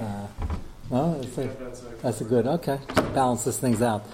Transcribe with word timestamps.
Uh, 0.00 0.26
that's 0.90 1.38
a, 1.38 1.50
that's 2.02 2.20
a 2.20 2.24
good. 2.24 2.46
Okay, 2.46 2.78
balances 3.14 3.56
things 3.58 3.80
out. 3.80 4.04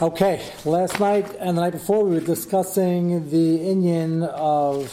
Okay, 0.00 0.42
last 0.64 1.00
night 1.00 1.34
and 1.40 1.56
the 1.56 1.62
night 1.62 1.72
before 1.72 2.04
we 2.04 2.16
were 2.16 2.20
discussing 2.20 3.30
the 3.30 3.58
Inyan 3.60 4.28
of 4.28 4.84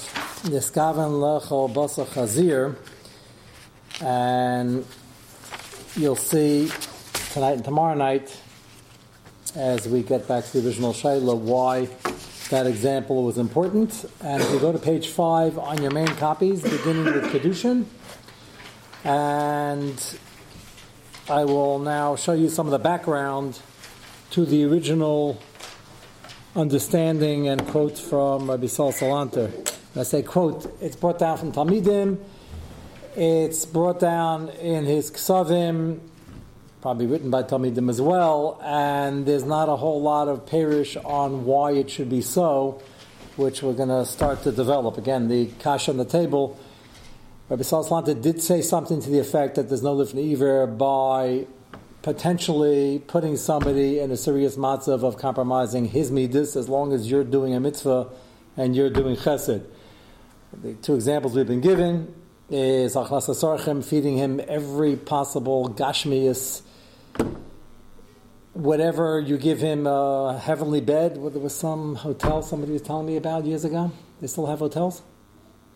Niskavan 0.44 1.20
Lecho 1.20 1.74
Basa 1.74 2.06
Chazir, 2.06 2.78
and 4.02 4.86
you'll 5.96 6.16
see 6.16 6.72
tonight 7.34 7.54
and 7.54 7.66
tomorrow 7.66 7.96
night 7.96 8.40
as 9.56 9.88
we 9.88 10.02
get 10.02 10.28
back 10.28 10.46
to 10.46 10.62
the 10.62 10.68
original 10.68 10.94
Shaila 10.94 11.38
why 11.38 11.90
that 12.50 12.66
example 12.66 13.24
was 13.24 13.38
important. 13.38 14.06
And 14.22 14.42
if 14.42 14.50
you 14.52 14.60
go 14.60 14.72
to 14.72 14.80
page 14.80 15.10
five 15.10 15.58
on 15.58 15.82
your 15.82 15.92
main 15.92 16.08
copies, 16.08 16.62
beginning 16.62 17.06
with 17.06 17.26
Kedushin, 17.26 17.86
and 19.04 20.18
I 21.30 21.44
will 21.46 21.80
now 21.80 22.16
show 22.16 22.34
you 22.34 22.50
some 22.50 22.68
of 22.68 22.72
the 22.72 22.80
background 22.80 23.60
to 24.32 24.46
the 24.46 24.64
original 24.66 25.42
understanding 26.56 27.48
and 27.48 27.66
quote 27.68 27.98
from 27.98 28.50
Rabbi 28.50 28.68
Saul 28.68 28.94
Salanter. 28.94 29.52
I 29.96 30.04
say 30.04 30.22
quote, 30.22 30.76
it's 30.82 30.96
brought 30.96 31.20
down 31.20 31.38
from 31.38 31.52
Talmidim, 31.52 32.18
it's 33.16 33.66
brought 33.66 34.00
down 34.00 34.50
in 34.50 34.86
his 34.86 35.12
Ksavim, 35.12 36.00
probably 36.82 37.06
written 37.06 37.30
by 37.30 37.44
Talmidim 37.44 37.90
as 37.90 38.02
well, 38.02 38.60
and 38.64 39.26
there's 39.26 39.44
not 39.44 39.70
a 39.70 39.76
whole 39.76 40.02
lot 40.02 40.28
of 40.28 40.46
parish 40.46 40.96
on 40.98 41.46
why 41.46 41.72
it 41.72 41.90
should 41.90 42.10
be 42.10 42.22
so, 42.22 42.82
which 43.36 43.62
we're 43.62 43.74
going 43.74 43.90
to 43.90 44.06
start 44.06 44.44
to 44.44 44.52
develop. 44.52 44.98
Again, 44.98 45.28
the 45.28 45.48
kash 45.60 45.90
on 45.90 45.98
the 45.98 46.06
table, 46.06 46.58
Rabbi 47.50 47.64
Saul 47.64 47.84
Salanter 47.84 48.20
did 48.20 48.42
say 48.42 48.62
something 48.62 49.02
to 49.02 49.10
the 49.10 49.20
effect 49.20 49.56
that 49.56 49.68
there's 49.68 49.84
no 49.84 49.94
lifnei 49.94 50.32
iver 50.32 50.66
by 50.66 51.46
potentially 52.02 53.04
putting 53.06 53.36
somebody 53.36 54.00
in 54.00 54.12
a 54.12 54.18
serious 54.18 54.56
matzav 54.56 55.04
of 55.04 55.18
compromising 55.18 55.84
his 55.84 56.10
midas 56.10 56.56
as 56.56 56.70
long 56.70 56.94
as 56.94 57.12
you're 57.12 57.26
doing 57.26 57.54
a 57.54 57.60
mitzvah 57.60 58.08
and 58.56 58.78
you're 58.78 58.90
doing 58.90 59.18
chesed. 59.18 59.66
The 60.54 60.74
two 60.76 60.96
examples 60.96 61.36
we've 61.36 61.46
been 61.46 61.60
given 61.60 62.16
is 62.50 62.96
Achlas 62.96 63.28
Sarchem 63.28 63.84
feeding 63.84 64.18
him 64.18 64.40
every 64.48 64.96
possible 64.96 65.68
gashmius, 65.68 66.62
whatever 68.54 69.20
you 69.20 69.38
give 69.38 69.60
him 69.60 69.86
a 69.86 70.40
heavenly 70.42 70.80
bed. 70.80 71.16
There 71.16 71.42
was 71.42 71.56
some 71.56 71.96
hotel 71.96 72.42
somebody 72.42 72.72
was 72.72 72.84
telling 72.84 73.06
me 73.06 73.18
about 73.18 73.44
years 73.44 73.66
ago. 73.66 73.92
They 74.22 74.28
still 74.28 74.46
have 74.46 74.60
hotels? 74.60 75.02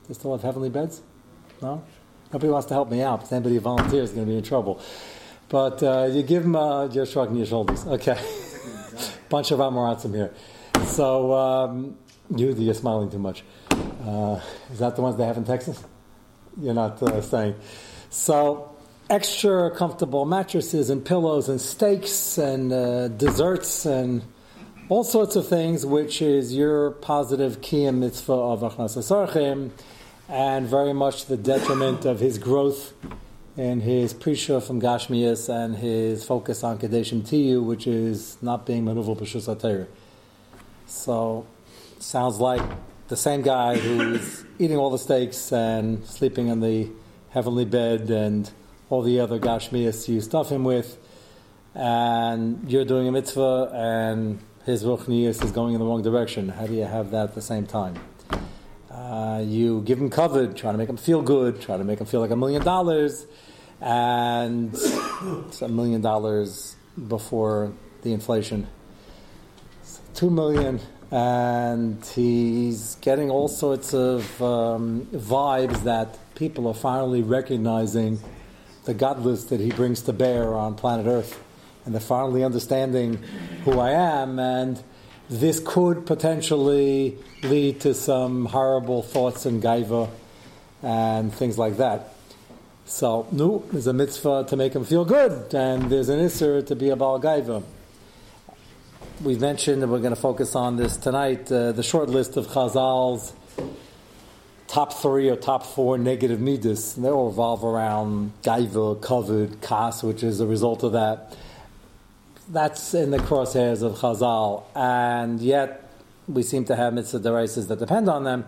They 0.08 0.14
still 0.14 0.32
have 0.32 0.44
heavenly 0.44 0.70
beds? 0.70 1.02
No? 1.62 1.84
Nobody 2.32 2.52
wants 2.52 2.68
to 2.68 2.74
help 2.74 2.92
me 2.92 3.02
out, 3.02 3.22
but 3.22 3.32
anybody 3.32 3.56
who 3.56 3.62
volunteers 3.62 4.10
is 4.10 4.16
going 4.16 4.28
to 4.28 4.32
be 4.32 4.38
in 4.38 4.44
trouble. 4.44 4.82
But 5.50 5.82
uh, 5.82 6.10
you 6.12 6.24
give 6.24 6.44
them, 6.44 6.56
uh, 6.56 6.88
you're 6.88 7.06
shrugging 7.06 7.38
your 7.38 7.46
shoulders. 7.46 7.86
Okay. 7.86 8.20
Bunch 9.30 9.52
of 9.52 9.60
Amoratzim 9.60 10.14
here. 10.14 10.34
So, 10.88 11.34
um, 11.34 11.98
you, 12.36 12.54
you're 12.54 12.74
smiling 12.74 13.10
too 13.10 13.20
much. 13.20 13.44
Uh, 13.72 14.40
is 14.72 14.80
that 14.80 14.96
the 14.96 15.02
ones 15.02 15.16
they 15.16 15.26
have 15.26 15.38
in 15.38 15.46
Texas? 15.46 15.82
You're 16.60 16.74
not 16.74 17.02
uh, 17.02 17.22
saying. 17.22 17.56
So, 18.10 18.76
extra 19.10 19.72
comfortable 19.72 20.26
mattresses 20.26 20.90
and 20.90 21.06
pillows 21.06 21.48
and 21.48 21.62
steaks 21.62 22.38
and 22.38 22.74
uh, 22.74 23.08
desserts 23.08 23.86
and 23.86 24.24
all 24.90 25.04
sorts 25.04 25.36
of 25.36 25.48
things, 25.48 25.86
which 25.86 26.22
is 26.22 26.54
your 26.54 26.92
positive 26.92 27.62
kiyam 27.62 28.00
mitzvah 28.00 28.34
of 28.34 28.62
Achnas 28.62 28.98
Asarchim 28.98 29.72
and 30.30 30.68
very 30.68 30.94
much 30.94 31.26
the 31.26 31.38
detriment 31.38 32.06
of 32.06 32.20
his 32.20 32.38
growth 32.38 32.94
in 33.56 33.82
his 33.82 34.14
prisha 34.14 34.62
from 34.62 34.82
Gashmias 34.82 35.50
and 35.50 35.76
his 35.76 36.24
focus 36.24 36.64
on 36.64 36.78
Kadeshim 36.78 37.22
Tiyu, 37.22 37.64
which 37.64 37.88
is 37.88 38.38
not 38.42 38.66
being 38.66 38.86
maneuvered 38.86 39.18
B'Shus 39.18 39.88
So, 40.86 41.48
sounds 42.00 42.40
like 42.40 42.62
the 43.08 43.18
same 43.18 43.42
guy 43.42 43.78
who's 43.78 44.44
eating 44.60 44.78
all 44.78 44.90
the 44.90 45.00
steaks 45.00 45.52
and 45.52 46.06
sleeping 46.06 46.50
in 46.50 46.60
the 46.60 46.90
heavenly 47.30 47.66
bed 47.66 48.10
and 48.10 48.52
all 48.90 49.02
the 49.02 49.20
other 49.20 49.40
Gashmias 49.40 50.08
you 50.08 50.22
stuff 50.22 50.50
him 50.52 50.64
with, 50.64 50.98
and 51.74 52.70
you're 52.70 52.86
doing 52.86 53.08
a 53.08 53.12
mitzvah 53.12 53.72
and 53.74 54.40
his 54.66 54.84
Ruchnias 54.84 55.44
is 55.44 55.52
going 55.52 55.74
in 55.74 55.80
the 55.80 55.86
wrong 55.86 56.02
direction. 56.02 56.50
How 56.50 56.68
do 56.68 56.74
you 56.74 56.84
have 56.84 57.12
that 57.12 57.30
at 57.30 57.36
the 57.36 57.42
same 57.42 57.66
time? 57.66 57.96
Uh, 58.98 59.44
you 59.46 59.82
give 59.82 60.00
him 60.00 60.10
covered, 60.10 60.58
try 60.58 60.72
to 60.72 60.78
make 60.78 60.90
him 60.90 60.98
feel 60.98 61.22
good, 61.22 61.62
try 61.62 61.78
to 61.78 61.84
make 61.84 62.00
him 62.00 62.08
feel 62.08 62.20
like 62.20 62.32
a 62.32 62.36
million 62.36 62.64
dollars, 62.64 63.28
and 63.80 64.74
it's 64.74 65.62
a 65.62 65.68
million 65.68 66.02
dollars 66.02 66.76
before 67.08 67.72
the 68.02 68.12
inflation. 68.12 68.66
Two 70.16 70.32
million, 70.32 70.80
and 71.12 72.04
he's 72.08 72.96
getting 72.96 73.30
all 73.30 73.48
sorts 73.48 73.94
of 73.94 74.42
um, 74.42 75.06
vibes 75.14 75.84
that 75.84 76.18
people 76.34 76.68
are 76.68 76.74
finally 76.74 77.22
recognizing 77.22 78.18
the 78.86 78.96
godless 78.96 79.44
that 79.46 79.60
he 79.60 79.70
brings 79.70 80.02
to 80.02 80.14
bear 80.14 80.56
on 80.56 80.74
planet 80.74 81.06
Earth, 81.06 81.40
and 81.86 81.94
they're 81.94 82.02
finally 82.02 82.44
understanding 82.44 83.20
who 83.64 83.80
I 83.80 83.92
am. 83.92 84.40
And 84.40 84.82
this 85.30 85.60
could 85.60 86.06
potentially 86.06 87.18
lead 87.44 87.82
to 87.82 87.94
some 87.94 88.46
horrible 88.46 89.04
thoughts 89.04 89.46
and 89.46 89.62
gaiva 89.62 90.10
and 90.82 91.34
things 91.34 91.58
like 91.58 91.78
that. 91.78 92.14
So, 92.86 93.28
no, 93.32 93.64
there's 93.72 93.88
a 93.88 93.94
mitzvah 93.94 94.46
to 94.48 94.56
make 94.56 94.74
him 94.74 94.86
feel 94.86 95.04
good, 95.04 95.54
and 95.54 95.90
there's 95.90 96.08
an 96.08 96.20
isser 96.20 96.66
to 96.66 96.76
be 96.76 96.90
a 96.90 96.96
bal 96.96 97.20
gaiva. 97.20 97.62
We've 99.22 99.42
mentioned, 99.42 99.84
and 99.84 99.92
we're 99.92 100.00
going 100.00 100.16
to 100.16 100.22
focus 100.22 100.56
on 100.56 100.78
this 100.78 100.96
tonight, 100.96 101.52
uh, 101.52 101.74
the 101.74 101.84
short 101.84 102.08
list 102.10 102.38
of 102.38 102.48
Chazal's 102.48 103.34
top 104.68 104.94
three 104.94 105.30
or 105.30 105.36
top 105.36 105.66
four 105.66 105.98
negative 105.98 106.40
midas. 106.40 106.96
They 106.96 107.10
all 107.10 107.30
revolve 107.30 107.66
around 107.66 108.32
gaiva, 108.44 109.02
covered, 109.02 109.60
kas, 109.62 110.04
which 110.04 110.24
is 110.24 110.40
a 110.40 110.46
result 110.46 110.84
of 110.84 110.94
that 110.94 111.36
that's 112.50 112.94
in 112.94 113.12
the 113.12 113.18
crosshairs 113.18 113.84
of 113.84 113.94
Chazal, 114.00 114.64
and 114.76 115.42
yet 115.42 115.90
we 116.28 116.44
seem 116.44 116.66
to 116.66 116.76
have 116.76 116.94
mitzvah 116.94 117.20
deraises 117.20 117.68
that 117.68 117.80
depend 117.80 118.10
on 118.10 118.24
them. 118.24 118.46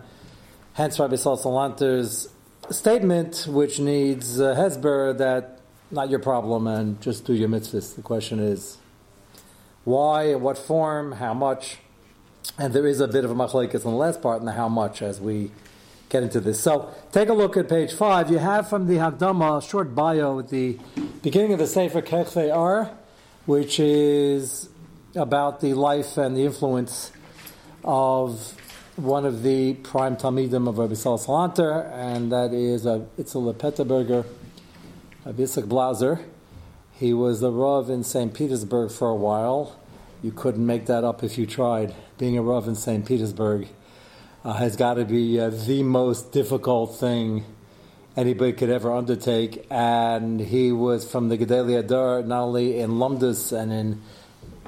Hence, 0.74 0.98
Rabbi 0.98 1.16
Saul 1.16 1.36
statement, 2.70 3.46
which 3.48 3.80
needs 3.80 4.38
a 4.38 4.54
hezber 4.54 5.16
that 5.18 5.60
not 5.90 6.08
your 6.08 6.20
problem 6.20 6.66
and 6.66 7.00
just 7.00 7.24
do 7.24 7.34
your 7.34 7.48
mitzvahs. 7.48 7.96
The 7.96 8.02
question 8.02 8.38
is 8.38 8.78
why, 9.84 10.34
what 10.34 10.56
form, 10.56 11.12
how 11.12 11.34
much, 11.34 11.78
and 12.58 12.72
there 12.72 12.86
is 12.86 13.00
a 13.00 13.08
bit 13.08 13.24
of 13.24 13.30
a 13.30 13.34
machlekes 13.34 13.74
in 13.74 13.80
the 13.80 13.88
last 13.90 14.22
part 14.22 14.40
in 14.40 14.46
the 14.46 14.52
how 14.52 14.68
much 14.68 15.02
as 15.02 15.20
we 15.20 15.50
get 16.08 16.22
into 16.22 16.40
this. 16.40 16.60
So 16.60 16.92
take 17.12 17.28
a 17.28 17.34
look 17.34 17.56
at 17.56 17.68
page 17.68 17.92
five. 17.92 18.30
You 18.30 18.38
have 18.38 18.68
from 18.68 18.86
the 18.86 18.96
Hagdama 18.96 19.58
a 19.58 19.62
short 19.62 19.94
bio 19.94 20.38
at 20.38 20.48
the 20.48 20.78
beginning 21.22 21.52
of 21.52 21.58
the 21.58 21.66
Sefer 21.66 22.02
Kochvei 22.02 22.54
Ohr 22.54 22.90
which 23.46 23.80
is 23.80 24.68
about 25.14 25.60
the 25.60 25.74
life 25.74 26.16
and 26.16 26.36
the 26.36 26.44
influence 26.44 27.12
of 27.82 28.54
one 28.96 29.24
of 29.24 29.42
the 29.42 29.74
prime 29.74 30.16
Talmidim 30.16 30.68
of 30.68 30.78
Rabbi 30.78 30.94
Saul 30.94 31.18
Salanter, 31.18 31.90
and 31.92 32.30
that 32.32 32.52
is 32.52 32.84
Itzel 32.84 33.54
Petterberger, 33.54 34.26
Yitzhak 35.26 35.68
Blazer. 35.68 36.20
He 36.92 37.14
was 37.14 37.40
the 37.40 37.50
Rav 37.50 37.88
in 37.88 38.04
St. 38.04 38.34
Petersburg 38.34 38.90
for 38.90 39.08
a 39.08 39.16
while. 39.16 39.78
You 40.22 40.32
couldn't 40.32 40.66
make 40.66 40.84
that 40.86 41.02
up 41.02 41.24
if 41.24 41.38
you 41.38 41.46
tried. 41.46 41.94
Being 42.18 42.36
a 42.36 42.42
Rav 42.42 42.68
in 42.68 42.74
St. 42.74 43.06
Petersburg 43.06 43.68
uh, 44.44 44.52
has 44.52 44.76
got 44.76 44.94
to 44.94 45.06
be 45.06 45.40
uh, 45.40 45.48
the 45.48 45.82
most 45.82 46.30
difficult 46.30 46.96
thing 46.96 47.46
anybody 48.20 48.52
could 48.52 48.70
ever 48.70 48.92
undertake. 48.92 49.66
And 49.70 50.40
he 50.40 50.72
was 50.72 51.10
from 51.10 51.28
the 51.28 51.38
Gedalia 51.38 51.86
Dar, 51.86 52.22
not 52.22 52.42
only 52.42 52.78
in 52.78 52.92
Lumdus 52.92 53.52
and 53.56 53.72
in 53.72 54.02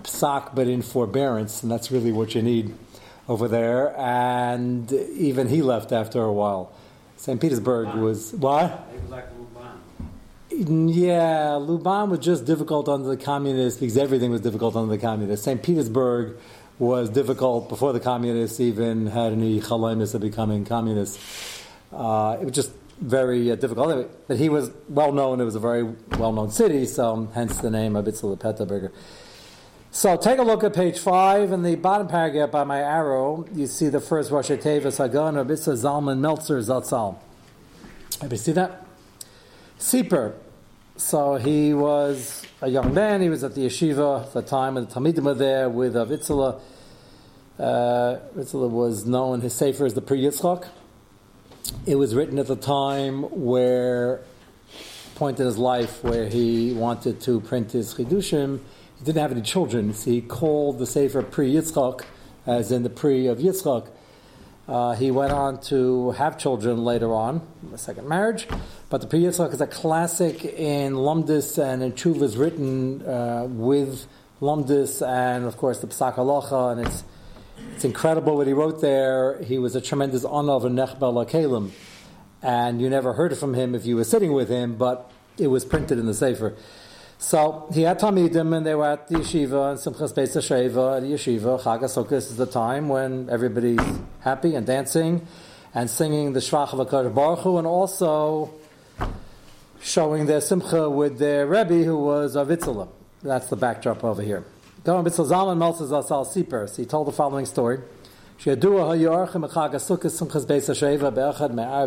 Psak, 0.03 0.55
but 0.55 0.67
in 0.67 0.83
forbearance, 0.83 1.63
and 1.63 1.71
that's 1.71 1.93
really 1.93 2.11
what 2.11 2.35
you 2.35 2.43
need 2.43 2.75
over 3.29 3.47
there. 3.47 3.97
And 3.99 4.91
even 4.93 5.49
he 5.49 5.63
left 5.63 5.93
after 5.93 6.23
a 6.23 6.33
while. 6.33 6.73
St. 7.17 7.41
Petersburg 7.41 7.95
was 7.95 8.33
what? 8.33 8.65
It 8.93 9.01
was 9.03 9.11
like 9.11 9.27
Luban. 10.51 10.93
Yeah, 10.93 11.59
Luban 11.61 12.09
was 12.09 12.19
just 12.19 12.45
difficult 12.45 12.89
under 12.89 13.09
the 13.09 13.17
communists 13.17 13.79
because 13.79 13.97
everything 13.97 14.33
was 14.33 14.41
difficult 14.41 14.75
under 14.75 14.91
the 14.91 15.01
communists. 15.01 15.45
St. 15.45 15.63
Petersburg 15.63 16.37
was 16.81 17.11
difficult 17.11 17.69
before 17.69 17.93
the 17.93 18.01
communists 18.01 18.59
even 18.59 19.07
had 19.07 19.33
any 19.33 19.61
chalamis 19.61 20.15
of 20.15 20.21
becoming 20.21 20.65
communists. 20.65 21.63
Uh, 21.93 22.39
it 22.41 22.45
was 22.45 22.55
just 22.55 22.73
very 23.03 23.51
uh, 23.51 23.57
difficult. 23.57 24.29
But 24.29 24.37
he 24.39 24.49
was 24.49 24.71
well 24.89 25.13
known. 25.13 25.41
It 25.41 25.45
was 25.45 25.55
a 25.55 25.61
very 25.61 25.83
well 26.19 26.33
known 26.33 26.51
city, 26.51 26.87
so 26.87 27.29
hence 27.35 27.59
the 27.59 27.71
name 27.71 27.97
of 27.97 28.07
Itzel 28.07 28.39
Petterberger. 28.39 28.93
So 29.91 30.17
take 30.17 30.39
a 30.39 30.43
look 30.43 30.65
at 30.65 30.73
page 30.73 30.99
five 30.99 31.53
in 31.53 31.63
the 31.63 31.75
bottom 31.75 32.09
paragraph 32.09 32.51
by 32.51 32.65
my 32.65 32.81
arrow. 32.81 33.47
You 33.53 33.67
see 33.67 33.89
the 33.89 34.01
first 34.01 34.31
Rosh 34.31 34.51
Tevis 34.51 34.97
Hagan 34.97 35.37
of 35.37 35.49
Isser 35.49 35.75
Zalman 35.75 36.19
Meltzer 36.19 36.59
Zatzal. 36.61 37.19
Have 38.23 38.33
you 38.33 38.39
see 38.39 38.53
that? 38.53 38.87
Sieper. 39.79 40.35
So 40.97 41.35
he 41.35 41.75
was 41.75 42.47
a 42.63 42.69
young 42.69 42.95
man. 42.95 43.21
He 43.21 43.29
was 43.29 43.45
at 43.45 43.55
the 43.55 43.67
yeshiva 43.67 44.23
at 44.23 44.33
the 44.33 44.43
time 44.43 44.77
when 44.77 44.87
the 44.87 44.91
Talmidim 44.91 45.25
were 45.25 45.35
there 45.35 45.69
with 45.69 45.97
uh, 45.97 46.07
Vitzela. 46.07 46.61
Uh, 47.59 48.19
Vitzela 48.35 48.71
was 48.71 49.05
known, 49.05 49.41
his 49.41 49.55
sefer 49.55 49.85
as 49.85 49.95
the 49.95 50.01
Pri 50.01 50.21
Yitzchak. 50.21 50.69
It 51.85 51.97
was 51.97 52.15
written 52.15 52.39
at 52.39 52.47
the 52.47 52.57
time 52.57 53.23
where, 53.23 54.21
point 55.15 55.41
in 55.41 55.47
his 55.47 55.59
life 55.59 56.03
where 56.05 56.29
he 56.29 56.73
wanted 56.73 57.21
to 57.23 57.41
print 57.41 57.73
his 57.73 57.95
Chidushim. 57.95 58.61
He 58.99 59.05
didn't 59.05 59.21
have 59.21 59.33
any 59.33 59.43
children, 59.43 59.93
so 59.95 60.11
he 60.11 60.21
called 60.21 60.79
the 60.79 60.87
sefer 60.87 61.23
Pri 61.23 61.53
Yitzchak, 61.53 62.05
as 62.47 62.71
in 62.71 62.83
the 62.83 62.91
Pri 62.91 63.27
of 63.27 63.39
Yitzchak. 63.39 63.89
Uh, 64.69 64.95
he 64.95 65.11
went 65.11 65.33
on 65.33 65.61
to 65.61 66.13
have 66.13 66.39
children 66.39 66.85
later 66.85 67.13
on, 67.13 67.47
a 67.75 67.79
second 67.79 68.09
marriage. 68.09 68.47
But 68.91 69.01
the 69.01 69.09
Pri 69.09 69.21
Yitzchak 69.21 69.53
is 69.53 69.61
a 69.61 69.67
classic 69.67 70.45
in 70.45 70.95
Lumdis 70.95 71.59
and 71.63 71.83
in 71.83 71.93
Chuvas 71.93 72.39
written 72.39 73.03
uh, 73.03 73.47
with 73.49 74.07
Lumdis 74.41 75.07
and, 75.07 75.47
of 75.47 75.57
course, 75.57 75.81
the 75.81 75.89
Psak 75.89 76.15
Halacha. 76.15 76.73
And 76.73 76.87
it's, 76.87 77.03
it's 77.75 77.85
incredible 77.85 78.37
what 78.37 78.47
he 78.47 78.53
wrote 78.53 78.81
there. 78.81 79.43
He 79.43 79.59
was 79.59 79.75
a 79.75 79.81
tremendous 79.81 80.25
honor 80.25 80.53
of 80.53 80.63
Nechbel 80.63 81.29
Kalim. 81.29 81.71
And 82.43 82.81
you 82.81 82.91
never 82.91 83.13
heard 83.13 83.33
it 83.33 83.37
from 83.37 83.55
him 83.55 83.75
if 83.75 83.87
you 83.87 83.97
were 83.97 84.05
sitting 84.05 84.33
with 84.33 84.49
him, 84.49 84.77
but 84.77 85.11
it 85.39 85.47
was 85.47 85.65
printed 85.65 85.99
in 85.99 86.07
the 86.07 86.15
Sefer. 86.15 86.55
So 87.19 87.69
he 87.73 87.83
had 87.83 88.01
Talmidim, 88.01 88.57
and 88.57 88.67
they 88.67 88.75
were 88.75 88.87
at 88.87 89.07
the 89.07 89.17
yeshiva, 89.17 89.71
and 89.71 89.79
Simchas 89.79 90.13
Beis 90.13 90.37
Sheva 90.37 91.01
the 91.01 91.07
yeshiva. 91.07 91.63
Chag 91.63 91.81
HaSukkos 91.83 92.13
is 92.13 92.37
the 92.37 92.47
time 92.47 92.89
when 92.89 93.31
everybody's 93.31 93.79
happy 94.21 94.57
and 94.57 94.67
dancing 94.67 95.25
and 95.73 95.89
singing 95.89 96.33
the 96.33 96.41
Shvach 96.41 96.73
of 96.73 97.15
Baruch 97.15 97.39
Hu, 97.41 97.59
and 97.59 97.67
also 97.67 98.53
showing 99.81 100.27
their 100.27 100.41
simcha 100.41 100.91
with 100.91 101.19
their 101.19 101.47
Rebbe, 101.47 101.85
who 101.85 101.97
was 101.97 102.35
a 102.35 102.45
Vitzela. 102.45 102.89
That's 103.23 103.47
the 103.47 103.57
backdrop 103.57 104.03
over 104.03 104.23
here. 104.23 104.45
The 104.85 104.91
Gaon 104.91 105.05
Bitzel 105.05 105.29
Zalman 105.29 105.59
Meltzer 105.59 105.95
us 105.95 106.11
al 106.11 106.25
He 106.77 106.85
told 106.85 107.07
the 107.07 107.13
following 107.13 107.47
story. 107.47 107.79
שידוע 108.39 108.93
היו 108.93 109.25
a 109.25 109.45
החג 109.45 109.75
הסוכס 109.75 110.19
סמכס 110.19 110.45
a 110.45 110.71
השאיבה 110.71 111.11
באחד 111.11 111.55
מהער 111.55 111.87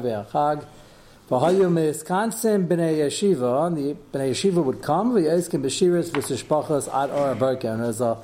me'iskansim, 1.70 2.68
b'nei 2.68 3.00
yeshiva, 3.00 3.76
the 3.76 3.96
ישיבה 4.14 4.32
yeshiva 4.32 4.64
would 4.64 4.82
come 4.82 5.14
ויעסקים 5.14 5.62
בשירס 5.62 6.12
וסשפחס 6.14 6.88
or 6.88 7.32
a 7.32 7.36
berachad?" 7.36 7.66
and 7.66 7.84
it 7.84 7.88
was 7.88 8.00
a 8.00 8.18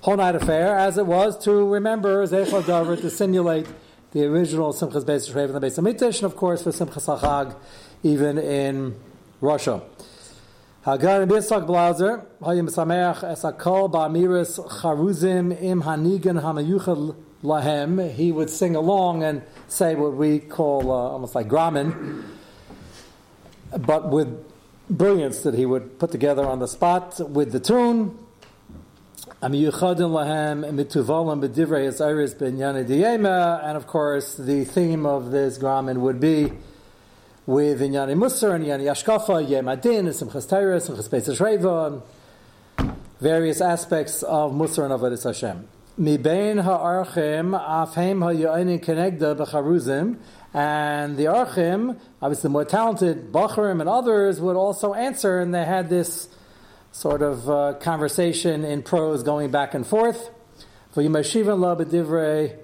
whole 0.00 0.16
night 0.16 0.34
affair 0.34 0.74
as 0.74 0.96
it 0.96 1.04
was 1.04 1.36
to 1.44 1.68
remember 1.68 2.26
Zecha 2.26 2.66
Dover 2.66 2.96
to 2.96 3.10
simulate 3.10 3.66
the 4.12 4.24
original 4.24 4.72
Simchas 4.72 5.04
Beis 5.04 5.30
Shrev 5.30 5.48
in 5.48 5.52
the 5.52 5.60
Beis 5.60 5.78
Hamikdash 5.78 6.22
and 6.22 6.24
of 6.24 6.34
course 6.34 6.62
for 6.62 6.70
Simchas 6.70 7.20
HaChag 7.20 7.54
even 8.02 8.38
in 8.38 8.94
Russia. 9.42 9.82
Hayim 10.84 12.68
Sameach 12.68 13.20
Esakol 13.22 13.90
Charuzim 14.68 15.62
Im 15.62 15.80
Hanigan 15.80 16.38
Lahem, 17.42 18.12
he 18.12 18.30
would 18.30 18.50
sing 18.50 18.76
along 18.76 19.22
and 19.22 19.40
say 19.66 19.94
what 19.94 20.12
we 20.12 20.38
call 20.40 20.92
uh, 20.92 20.94
almost 20.94 21.34
like 21.34 21.48
Gramin, 21.48 22.22
but 23.78 24.10
with 24.10 24.44
brilliance 24.90 25.40
that 25.40 25.54
he 25.54 25.64
would 25.64 25.98
put 25.98 26.12
together 26.12 26.44
on 26.44 26.58
the 26.58 26.68
spot 26.68 27.18
with 27.30 27.52
the 27.52 27.60
tune. 27.60 28.18
And 29.40 29.54
of 29.54 29.72
course, 33.86 34.34
the 34.36 34.64
theme 34.64 35.06
of 35.06 35.30
this 35.30 35.56
Gramin 35.58 35.96
would 36.00 36.20
be 36.20 36.52
with 37.46 37.80
Inyani 37.80 38.14
Musar 38.14 38.54
and 38.54 38.64
Inyani 38.64 38.84
Yashkafa, 38.84 39.46
Yem 39.48 39.68
Adin, 39.68 40.06
Simchas 40.06 40.48
Teres, 40.48 40.88
Simchas 40.88 41.10
Pesach 41.10 41.38
Reva, 41.40 42.00
various 43.20 43.60
aspects 43.60 44.22
of 44.22 44.52
Musar 44.52 44.84
and 44.84 44.92
Avodah 44.92 45.22
Hashem. 45.22 45.68
Mibein 46.00 46.62
ha'archim 46.62 47.50
afhem 47.56 48.22
ha'yo'enin 48.22 48.82
kenegda 48.82 49.36
b'charuzim, 49.36 50.16
and 50.54 51.16
the 51.16 51.24
archim, 51.24 51.98
obviously 52.22 52.48
the 52.48 52.48
more 52.48 52.64
talented 52.64 53.30
Bacharim 53.30 53.80
and 53.80 53.88
others, 53.88 54.40
would 54.40 54.56
also 54.56 54.94
answer, 54.94 55.38
and 55.40 55.54
they 55.54 55.64
had 55.64 55.90
this 55.90 56.28
sort 56.92 57.22
of 57.22 57.50
uh, 57.50 57.74
conversation 57.74 58.64
in 58.64 58.82
prose 58.82 59.22
going 59.22 59.50
back 59.50 59.74
and 59.74 59.86
forth. 59.86 60.30
For 60.92 61.02
V'yimashivan 61.02 61.58
la 61.58 61.76
b'divrei 61.76 62.56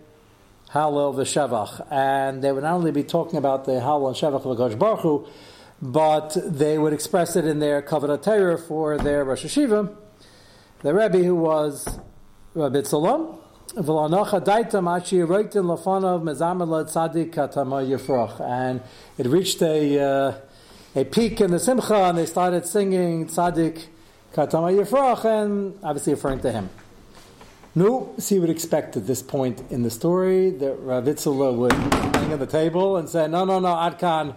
halal 0.73 1.15
v'shavach, 1.15 1.87
and 1.91 2.43
they 2.43 2.53
would 2.53 2.63
not 2.63 2.75
only 2.75 2.93
be 2.93 3.03
talking 3.03 3.39
about 3.39 3.65
the 3.65 3.73
halal 3.73 4.09
and 4.09 4.17
shavach 4.17 4.45
of 4.45 4.57
Hakadosh 4.59 4.79
Baruch 4.79 5.01
Hu, 5.01 5.27
but 5.83 6.37
they 6.45 6.79
would 6.79 6.93
express 6.93 7.37
it 7.37 7.45
in 7.45 7.59
their 7.59 7.83
kavod 7.83 8.23
Torah 8.23 8.59
for 8.59 8.99
their 8.99 9.25
Rosh 9.25 9.45
Hashiva, 9.45 9.95
the 10.83 10.95
Rebbe 10.95 11.19
who 11.19 11.35
was 11.35 11.99
Rabbi 12.55 12.81
Tzalom. 12.81 13.39
And 13.73 13.85
it 19.17 19.27
reached 19.27 19.63
a, 19.63 20.01
uh, 20.01 20.35
a 20.97 21.05
peak 21.05 21.41
in 21.41 21.53
the 21.53 21.61
simcha 21.61 21.95
and 21.95 22.19
they 22.19 22.27
started 22.27 22.67
singing 22.67 23.27
tzadik 23.29 23.87
katama 24.35 24.77
yifrach 24.77 25.25
and 25.25 25.79
obviously 25.85 26.15
referring 26.15 26.41
to 26.41 26.51
him. 26.51 26.69
No, 27.73 28.13
so 28.19 28.35
you 28.35 28.41
would 28.41 28.51
expect 28.51 28.97
at 28.97 29.07
this 29.07 29.23
point 29.23 29.63
in 29.71 29.83
the 29.83 29.91
story 29.91 30.51
that 30.51 30.85
Ravitzala 30.85 31.55
would 31.55 31.73
hang 31.73 32.33
on 32.33 32.41
the 32.41 32.47
table 32.47 32.97
and 32.97 33.09
say, 33.09 33.29
no, 33.29 33.45
no, 33.45 33.61
no, 33.61 33.69
Adkan, 33.69 34.35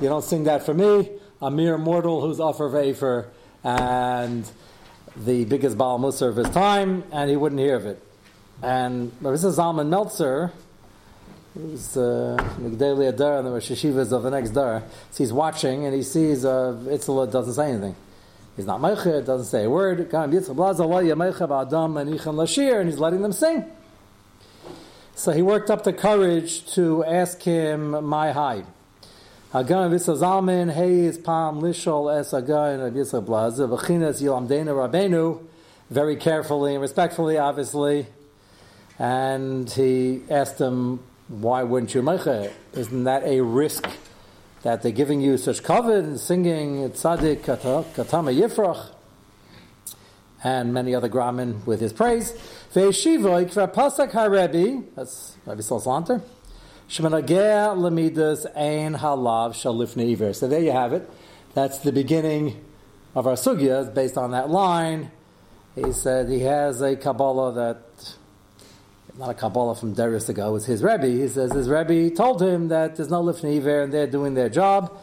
you 0.00 0.08
don't 0.08 0.24
sing 0.24 0.44
that 0.44 0.66
for 0.66 0.74
me. 0.74 1.08
A 1.40 1.48
mere 1.48 1.78
mortal 1.78 2.20
who's 2.20 2.40
offer 2.40 2.68
vafer 2.68 3.28
and 3.62 4.50
the 5.16 5.44
biggest 5.44 5.78
Baal 5.78 6.00
Musar 6.00 6.30
of 6.30 6.36
his 6.36 6.48
time, 6.50 7.04
and 7.12 7.30
he 7.30 7.36
wouldn't 7.36 7.60
hear 7.60 7.76
of 7.76 7.86
it. 7.86 8.02
And 8.62 9.12
Rabbi 9.20 9.36
Zalman 9.36 9.88
Meltzer, 9.88 10.50
who's 11.54 11.96
uh, 11.96 12.36
Migdali 12.58 13.08
Adar 13.08 13.38
and 13.38 13.46
the 13.46 13.52
Rosh 13.52 13.70
Hashivas 13.70 14.10
of 14.10 14.24
the 14.24 14.30
next 14.30 14.50
Dar, 14.50 14.82
so 15.12 15.22
he's 15.22 15.32
watching 15.32 15.84
and 15.84 15.94
he 15.94 16.02
sees 16.02 16.44
uh, 16.44 16.80
Itzala 16.86 17.30
doesn't 17.30 17.54
say 17.54 17.70
anything. 17.70 17.94
He's 18.56 18.66
not 18.66 18.80
Meicha, 18.80 19.20
it 19.20 19.24
doesn't 19.26 19.46
say 19.46 19.64
a 19.64 19.70
word. 19.70 20.12
And 20.12 20.32
he's 22.88 22.98
letting 22.98 23.22
them 23.22 23.32
sing. 23.32 23.64
So 25.14 25.32
he 25.32 25.42
worked 25.42 25.70
up 25.70 25.84
the 25.84 25.92
courage 25.92 26.66
to 26.74 27.04
ask 27.04 27.42
him 27.42 28.04
my 28.04 28.32
high. 28.32 28.64
Hagan 29.52 29.90
v'sazalmin 29.90 30.74
is 30.74 31.18
palm 31.18 31.60
lishol 31.60 32.18
es 32.18 32.30
hagan 32.30 32.80
v'yisra 32.80 33.22
blaza 33.22 33.68
v'chinas 33.68 34.22
yilamdena 34.22 34.72
rabenu 34.72 35.40
very 35.90 36.16
carefully 36.16 36.72
and 36.72 36.80
respectfully, 36.80 37.36
obviously. 37.36 38.06
And 38.98 39.70
he 39.70 40.22
asked 40.30 40.58
him, 40.58 41.00
"Why 41.28 41.62
wouldn't 41.62 41.94
you 41.94 42.02
mecha? 42.02 42.50
Isn't 42.72 43.04
that 43.04 43.22
a 43.24 43.42
risk 43.42 43.86
that 44.62 44.82
they're 44.82 44.92
giving 44.92 45.20
you 45.20 45.36
such 45.36 45.62
covet 45.62 46.18
singing 46.18 46.90
tzaddik 46.90 47.40
katama 47.40 48.34
yifrach?" 48.34 48.90
And 50.44 50.74
many 50.74 50.94
other 50.94 51.08
gramin 51.08 51.64
with 51.66 51.80
his 51.80 51.92
praise. 51.92 52.32
Ve'eshiva 52.74 53.46
ikva 53.46 53.72
pasak 53.72 54.10
harebi. 54.10 54.84
That's 54.96 55.36
Rabbi 55.46 55.60
Salslanter. 55.60 56.20
Shemanagea 56.88 57.76
lemidas 57.76 58.46
ein 58.56 58.94
halav 58.94 59.52
shalifne 59.52 60.10
iver. 60.10 60.32
So 60.32 60.48
there 60.48 60.60
you 60.60 60.72
have 60.72 60.92
it. 60.92 61.08
That's 61.54 61.78
the 61.78 61.92
beginning 61.92 62.64
of 63.14 63.26
our 63.26 63.34
sugya. 63.34 63.94
Based 63.94 64.18
on 64.18 64.32
that 64.32 64.50
line, 64.50 65.12
he 65.74 65.92
said 65.92 66.28
he 66.28 66.40
has 66.40 66.80
a 66.82 66.96
Kabbalah 66.96 67.52
that 67.54 67.91
not 69.18 69.30
a 69.30 69.34
Kabbalah 69.34 69.74
from 69.74 69.92
Darius 69.92 70.28
ago, 70.28 70.56
it's 70.56 70.64
his 70.64 70.82
Rebbe. 70.82 71.06
He 71.06 71.28
says 71.28 71.52
his 71.52 71.68
Rebbe 71.68 72.14
told 72.14 72.40
him 72.40 72.68
that 72.68 72.96
there's 72.96 73.10
no 73.10 73.22
Lifnei 73.22 73.58
Iver 73.58 73.82
and 73.82 73.92
they're 73.92 74.06
doing 74.06 74.34
their 74.34 74.48
job. 74.48 74.96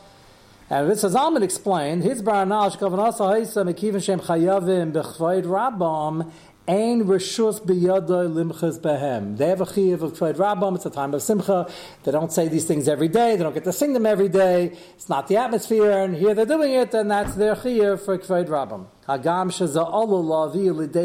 And 0.69 0.89
Ritzah 0.89 1.15
Zalman 1.15 1.41
explained, 1.41 2.03
his 2.03 2.21
Baranash 2.21 2.77
Kavanasa 2.77 3.21
Haisa 3.21 3.71
Mekivin 3.71 4.03
Shem 4.03 4.19
Chayavim 4.19 4.91
Bechvaid 4.91 5.43
Rabbam 5.43 6.31
Ein 6.69 7.05
reshus 7.05 7.59
biyadoi 7.59 8.29
limchas 8.31 8.79
behem. 8.79 9.35
They 9.39 9.47
have 9.47 9.59
a 9.59 9.65
chiyuv 9.65 10.03
of 10.03 10.13
Kvod 10.13 10.35
Rabbam. 10.35 10.75
It's 10.75 10.85
a 10.85 10.91
time 10.91 11.15
of 11.15 11.23
simcha. 11.23 11.67
They 12.03 12.11
don't 12.11 12.31
say 12.31 12.47
these 12.47 12.65
things 12.65 12.87
every 12.87 13.07
day. 13.07 13.35
They 13.35 13.41
don't 13.41 13.55
get 13.55 13.63
to 13.63 13.73
sing 13.73 13.93
them 13.93 14.05
every 14.05 14.29
day. 14.29 14.77
It's 14.93 15.09
not 15.09 15.27
the 15.27 15.37
atmosphere, 15.37 16.03
and 16.03 16.15
here 16.15 16.35
they're 16.35 16.45
doing 16.45 16.73
it, 16.73 16.93
and 16.93 17.09
that's 17.09 17.33
their 17.33 17.55
chiyuv 17.55 18.01
for 18.01 18.19
Kvod 18.19 18.49
Rabbam. 18.49 18.85
Hagam 19.07 19.49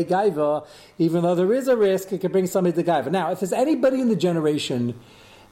gaiva. 0.05 0.67
Even 0.99 1.23
though 1.23 1.35
there 1.35 1.55
is 1.55 1.67
a 1.67 1.77
risk, 1.79 2.13
it 2.13 2.21
could 2.21 2.33
bring 2.33 2.47
somebody 2.47 2.77
to 2.77 2.87
gaiva. 2.87 3.11
Now, 3.11 3.31
if 3.31 3.41
there's 3.41 3.55
anybody 3.55 4.03
in 4.03 4.11
the 4.11 4.17
generation 4.17 5.01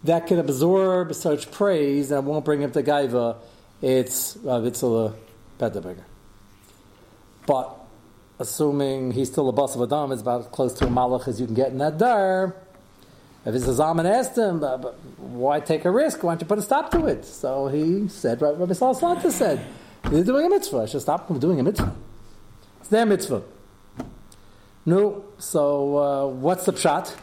that 0.04 0.26
can 0.26 0.38
absorb 0.38 1.14
such 1.14 1.50
praise 1.50 2.10
and 2.10 2.26
won't 2.26 2.44
bring 2.44 2.60
him 2.60 2.70
to 2.72 2.82
gaiva, 2.82 3.38
it's 3.80 4.36
Rav 4.42 4.62
Yitzhak 4.62 5.14
Bederberger. 5.58 6.04
But 7.46 7.81
assuming 8.38 9.12
he's 9.12 9.30
still 9.30 9.48
a 9.48 9.52
boss 9.52 9.76
of 9.76 9.82
Adam, 9.82 10.12
is 10.12 10.20
about 10.20 10.40
as 10.40 10.46
close 10.48 10.72
to 10.74 10.86
a 10.86 10.88
malach 10.88 11.28
as 11.28 11.40
you 11.40 11.46
can 11.46 11.54
get 11.54 11.68
in 11.68 11.78
that 11.78 11.98
dar. 11.98 12.54
If 13.44 13.54
his 13.54 13.64
Zaman 13.64 14.06
asked 14.06 14.38
him, 14.38 14.60
but, 14.60 14.94
why 15.18 15.58
take 15.58 15.84
a 15.84 15.90
risk? 15.90 16.22
Why 16.22 16.32
don't 16.32 16.42
you 16.42 16.46
put 16.46 16.58
a 16.58 16.62
stop 16.62 16.90
to 16.92 17.06
it? 17.06 17.24
So 17.24 17.66
he 17.66 18.08
said, 18.08 18.40
right, 18.40 18.56
Rabbi 18.56 18.72
Salata 18.72 19.30
said, 19.30 19.64
They're 20.04 20.22
doing 20.22 20.46
a 20.46 20.48
mitzvah. 20.48 20.78
I 20.78 20.86
should 20.86 21.00
stop 21.00 21.26
them 21.26 21.40
doing 21.40 21.58
a 21.58 21.62
mitzvah. 21.62 21.94
It's 22.80 22.88
their 22.88 23.04
mitzvah. 23.04 23.42
No, 24.86 25.24
so 25.38 25.96
uh, 25.98 26.26
what's 26.26 26.66
the 26.66 26.72
pshat? 26.72 27.14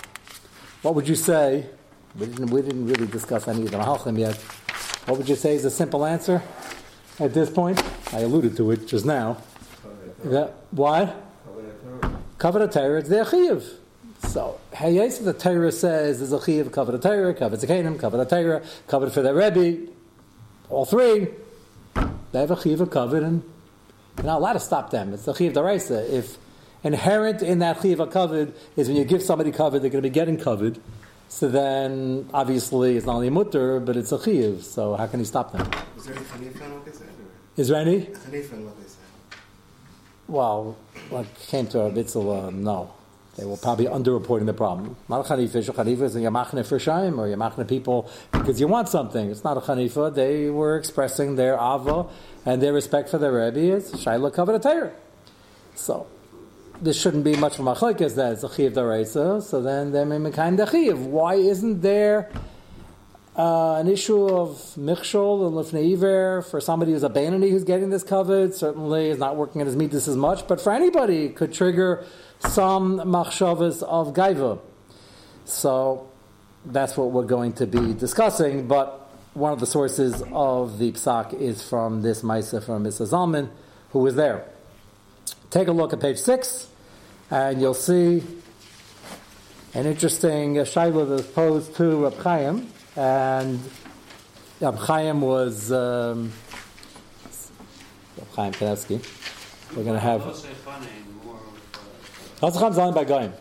What 0.81 0.95
would 0.95 1.07
you 1.07 1.15
say? 1.15 1.65
We 2.17 2.25
didn't, 2.25 2.49
we 2.49 2.61
didn't 2.61 2.87
really 2.87 3.07
discuss 3.07 3.47
any 3.47 3.63
of 3.63 3.71
the 3.71 3.77
Mahalchim 3.77 4.17
yet. 4.17 4.35
What 5.05 5.17
would 5.17 5.29
you 5.29 5.35
say 5.35 5.55
is 5.55 5.65
a 5.65 5.71
simple 5.71 6.05
answer 6.05 6.41
at 7.19 7.33
this 7.33 7.49
point? 7.49 7.81
I 8.13 8.19
alluded 8.19 8.57
to 8.57 8.71
it 8.71 8.87
just 8.87 9.05
now. 9.05 9.37
That, 10.25 10.53
why? 10.71 11.13
Cover 12.37 12.59
the 12.59 12.67
Torah, 12.67 12.99
it's 12.99 13.09
their 13.09 13.25
chiyuv. 13.25 13.63
So, 14.27 14.59
Hayes, 14.73 15.19
the 15.19 15.33
Torah 15.33 15.71
says 15.71 16.19
there's 16.19 16.33
a 16.33 16.37
chiyuv, 16.37 16.71
cover 16.71 16.91
the 16.91 16.99
Torah, 16.99 17.33
Canaan, 17.33 17.97
cover 17.97 18.17
the 18.17 18.25
Torah, 18.25 18.61
cover 18.87 19.09
for 19.09 19.21
their 19.21 19.33
Rebbe. 19.33 19.91
All 20.69 20.85
three, 20.85 21.27
they 22.31 22.39
have 22.39 22.51
a 22.51 22.55
chiyuv 22.55 22.81
of 22.81 22.91
covered, 22.91 23.23
and 23.23 23.43
you're 24.17 24.25
not 24.25 24.37
allowed 24.37 24.53
to 24.53 24.59
stop 24.59 24.91
them. 24.91 25.13
It's 25.13 25.25
the 25.25 25.33
chiyuv 25.33 25.53
daraisa. 25.53 26.09
If 26.09 26.37
inherent 26.83 27.41
in 27.41 27.59
that 27.59 27.79
chiyuv 27.79 28.11
covered 28.11 28.53
is 28.75 28.87
when 28.87 28.97
you 28.97 29.05
give 29.05 29.23
somebody 29.23 29.51
covered, 29.51 29.81
they're 29.81 29.89
going 29.89 30.03
to 30.03 30.09
be 30.09 30.13
getting 30.13 30.37
covered. 30.37 30.79
So 31.29 31.47
then, 31.47 32.29
obviously, 32.33 32.97
it's 32.97 33.05
not 33.05 33.15
only 33.15 33.27
a 33.27 33.31
mutter, 33.31 33.79
but 33.79 33.95
it's 33.95 34.11
a 34.11 34.17
chiyuv. 34.17 34.63
So 34.63 34.95
how 34.95 35.07
can 35.07 35.19
he 35.19 35.25
stop 35.25 35.51
them? 35.51 35.69
Is 35.97 36.05
there 36.05 36.15
any 36.15 36.25
Hanifa 36.25 36.61
in 36.65 36.73
what 36.73 36.85
they 36.85 36.91
said? 36.91 37.07
Is 37.57 37.67
there 37.67 37.81
any? 37.81 38.01
Hanifa 38.01 38.53
in 38.53 38.65
what 38.65 38.77
they 38.77 38.87
said. 38.87 38.98
Well, 40.29 40.77
what 41.09 41.25
came 41.47 41.65
to 41.69 41.77
Bitzela, 41.89 42.49
uh, 42.49 42.49
no. 42.51 42.93
They 43.35 43.45
were 43.45 43.57
probably 43.57 43.85
underreporting 43.85 44.45
the 44.45 44.53
problem. 44.53 44.95
Not 45.07 45.25
a 45.25 45.33
chanifa. 45.33 45.67
A 45.67 45.73
chanifa 45.73 46.01
is 46.03 46.15
a 46.15 46.19
yamachne 46.19 46.63
for 46.63 46.77
shaim 46.77 47.17
or 47.17 47.25
yamachne 47.35 47.67
people 47.67 48.07
because 48.31 48.59
you 48.59 48.67
want 48.67 48.89
something. 48.89 49.31
It's 49.31 49.43
not 49.43 49.57
a 49.57 49.61
chanifa. 49.61 50.13
They 50.13 50.51
were 50.51 50.77
expressing 50.77 51.35
their 51.35 51.55
ava 51.55 52.05
and 52.45 52.61
their 52.61 52.73
respect 52.73 53.09
for 53.09 53.17
their 53.17 53.31
rebbe 53.31 53.77
is 53.77 53.91
shaila 53.91 54.31
kavod 54.31 54.61
Torah. 54.61 54.91
So 55.73 56.05
this 56.79 57.01
shouldn't 57.01 57.23
be 57.23 57.35
much 57.35 57.57
of 57.57 57.65
a 57.65 57.73
machlekes 57.73 58.13
that 58.13 58.33
it's 58.33 58.43
a 58.43 58.53
chiv 58.53 58.73
daraisa. 58.73 59.41
So 59.41 59.63
then 59.63 59.91
they're 59.91 60.31
kind 60.31 60.59
of 60.59 60.69
chiv. 60.69 61.07
Why 61.07 61.35
isn't 61.35 61.81
there 61.81 62.29
uh, 63.39 63.75
an 63.75 63.87
issue 63.87 64.27
of 64.27 64.49
michshol 64.77 65.47
and 65.47 65.55
lifnei 65.55 66.43
for 66.49 66.59
somebody 66.59 66.91
who's 66.91 67.03
a 67.03 67.09
banani 67.09 67.49
who's 67.49 67.63
getting 67.63 67.89
this 67.89 68.03
covered? 68.03 68.53
Certainly 68.53 69.11
is 69.11 69.17
not 69.17 69.37
working 69.37 69.61
at 69.61 69.67
his 69.67 69.77
midas 69.77 70.09
as 70.09 70.17
much, 70.17 70.45
but 70.45 70.59
for 70.59 70.73
anybody 70.73 71.29
could 71.29 71.53
trigger 71.53 72.05
some 72.39 72.99
machshavas 72.99 73.81
of 73.83 74.13
gaiva. 74.13 74.59
So 75.45 76.09
that's 76.65 76.97
what 76.97 77.11
we're 77.11 77.23
going 77.23 77.53
to 77.53 77.65
be 77.65 77.93
discussing. 77.93 78.67
But 78.67 79.09
one 79.35 79.53
of 79.53 79.61
the 79.61 79.67
sources 79.67 80.21
of 80.33 80.77
the 80.77 80.91
psak 80.91 81.33
is 81.33 81.63
from 81.63 82.01
this 82.01 82.23
Maisa 82.23 82.61
from 82.61 82.83
Mrs. 82.83 83.11
Zalman, 83.13 83.49
who 83.91 83.99
was 83.99 84.15
there. 84.15 84.43
Take 85.49 85.69
a 85.69 85.71
look 85.71 85.93
at 85.93 86.01
page 86.01 86.17
six, 86.17 86.67
and 87.31 87.61
you'll 87.61 87.73
see 87.73 88.21
an 89.73 89.85
interesting 89.85 90.55
shaila 90.55 91.07
that's 91.07 91.31
posed 91.31 91.77
to 91.77 92.03
Reb 92.03 92.17
Chaim, 92.17 92.67
and 92.99 93.61
Reb 94.59 94.75
Chaim 94.75 95.21
was 95.21 95.71
um, 95.71 96.33
Reb 98.17 98.27
Chaim 98.35 98.51
Kanevsky. 98.51 98.99
We're 99.75 99.83
going 99.85 99.95
to 99.95 99.99
have. 100.01 100.21
Hatzacham 102.41 102.71
is 102.71 102.77
only 102.77 102.93
by 102.93 103.05
Goyim. 103.05 103.31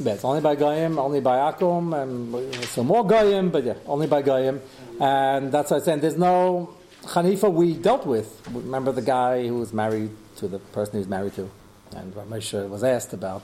Yeah, 0.00 0.14
it's 0.14 0.24
only 0.24 0.40
by 0.40 0.54
Goyim, 0.54 0.98
only 0.98 1.20
by 1.20 1.36
Akum, 1.52 2.00
and 2.00 2.64
some 2.66 2.86
more 2.86 3.06
Goyim, 3.06 3.50
but 3.50 3.64
yeah, 3.64 3.74
only 3.86 4.06
by 4.06 4.22
Goyim. 4.22 4.62
And 4.98 5.52
that's 5.52 5.70
what 5.70 5.78
I'm 5.78 5.82
saying. 5.84 6.00
There's 6.00 6.16
no 6.16 6.74
Hanifa 7.02 7.52
we 7.52 7.74
dealt 7.74 8.06
with. 8.06 8.40
Remember 8.50 8.90
the 8.92 9.02
guy 9.02 9.46
who 9.46 9.58
was 9.58 9.74
married 9.74 10.10
to 10.36 10.48
the 10.48 10.60
person 10.60 10.94
he 10.94 10.98
was 10.98 11.08
married 11.08 11.34
to? 11.34 11.50
And 11.94 12.14
Moshe 12.14 12.68
was 12.68 12.82
asked 12.82 13.12
about 13.12 13.42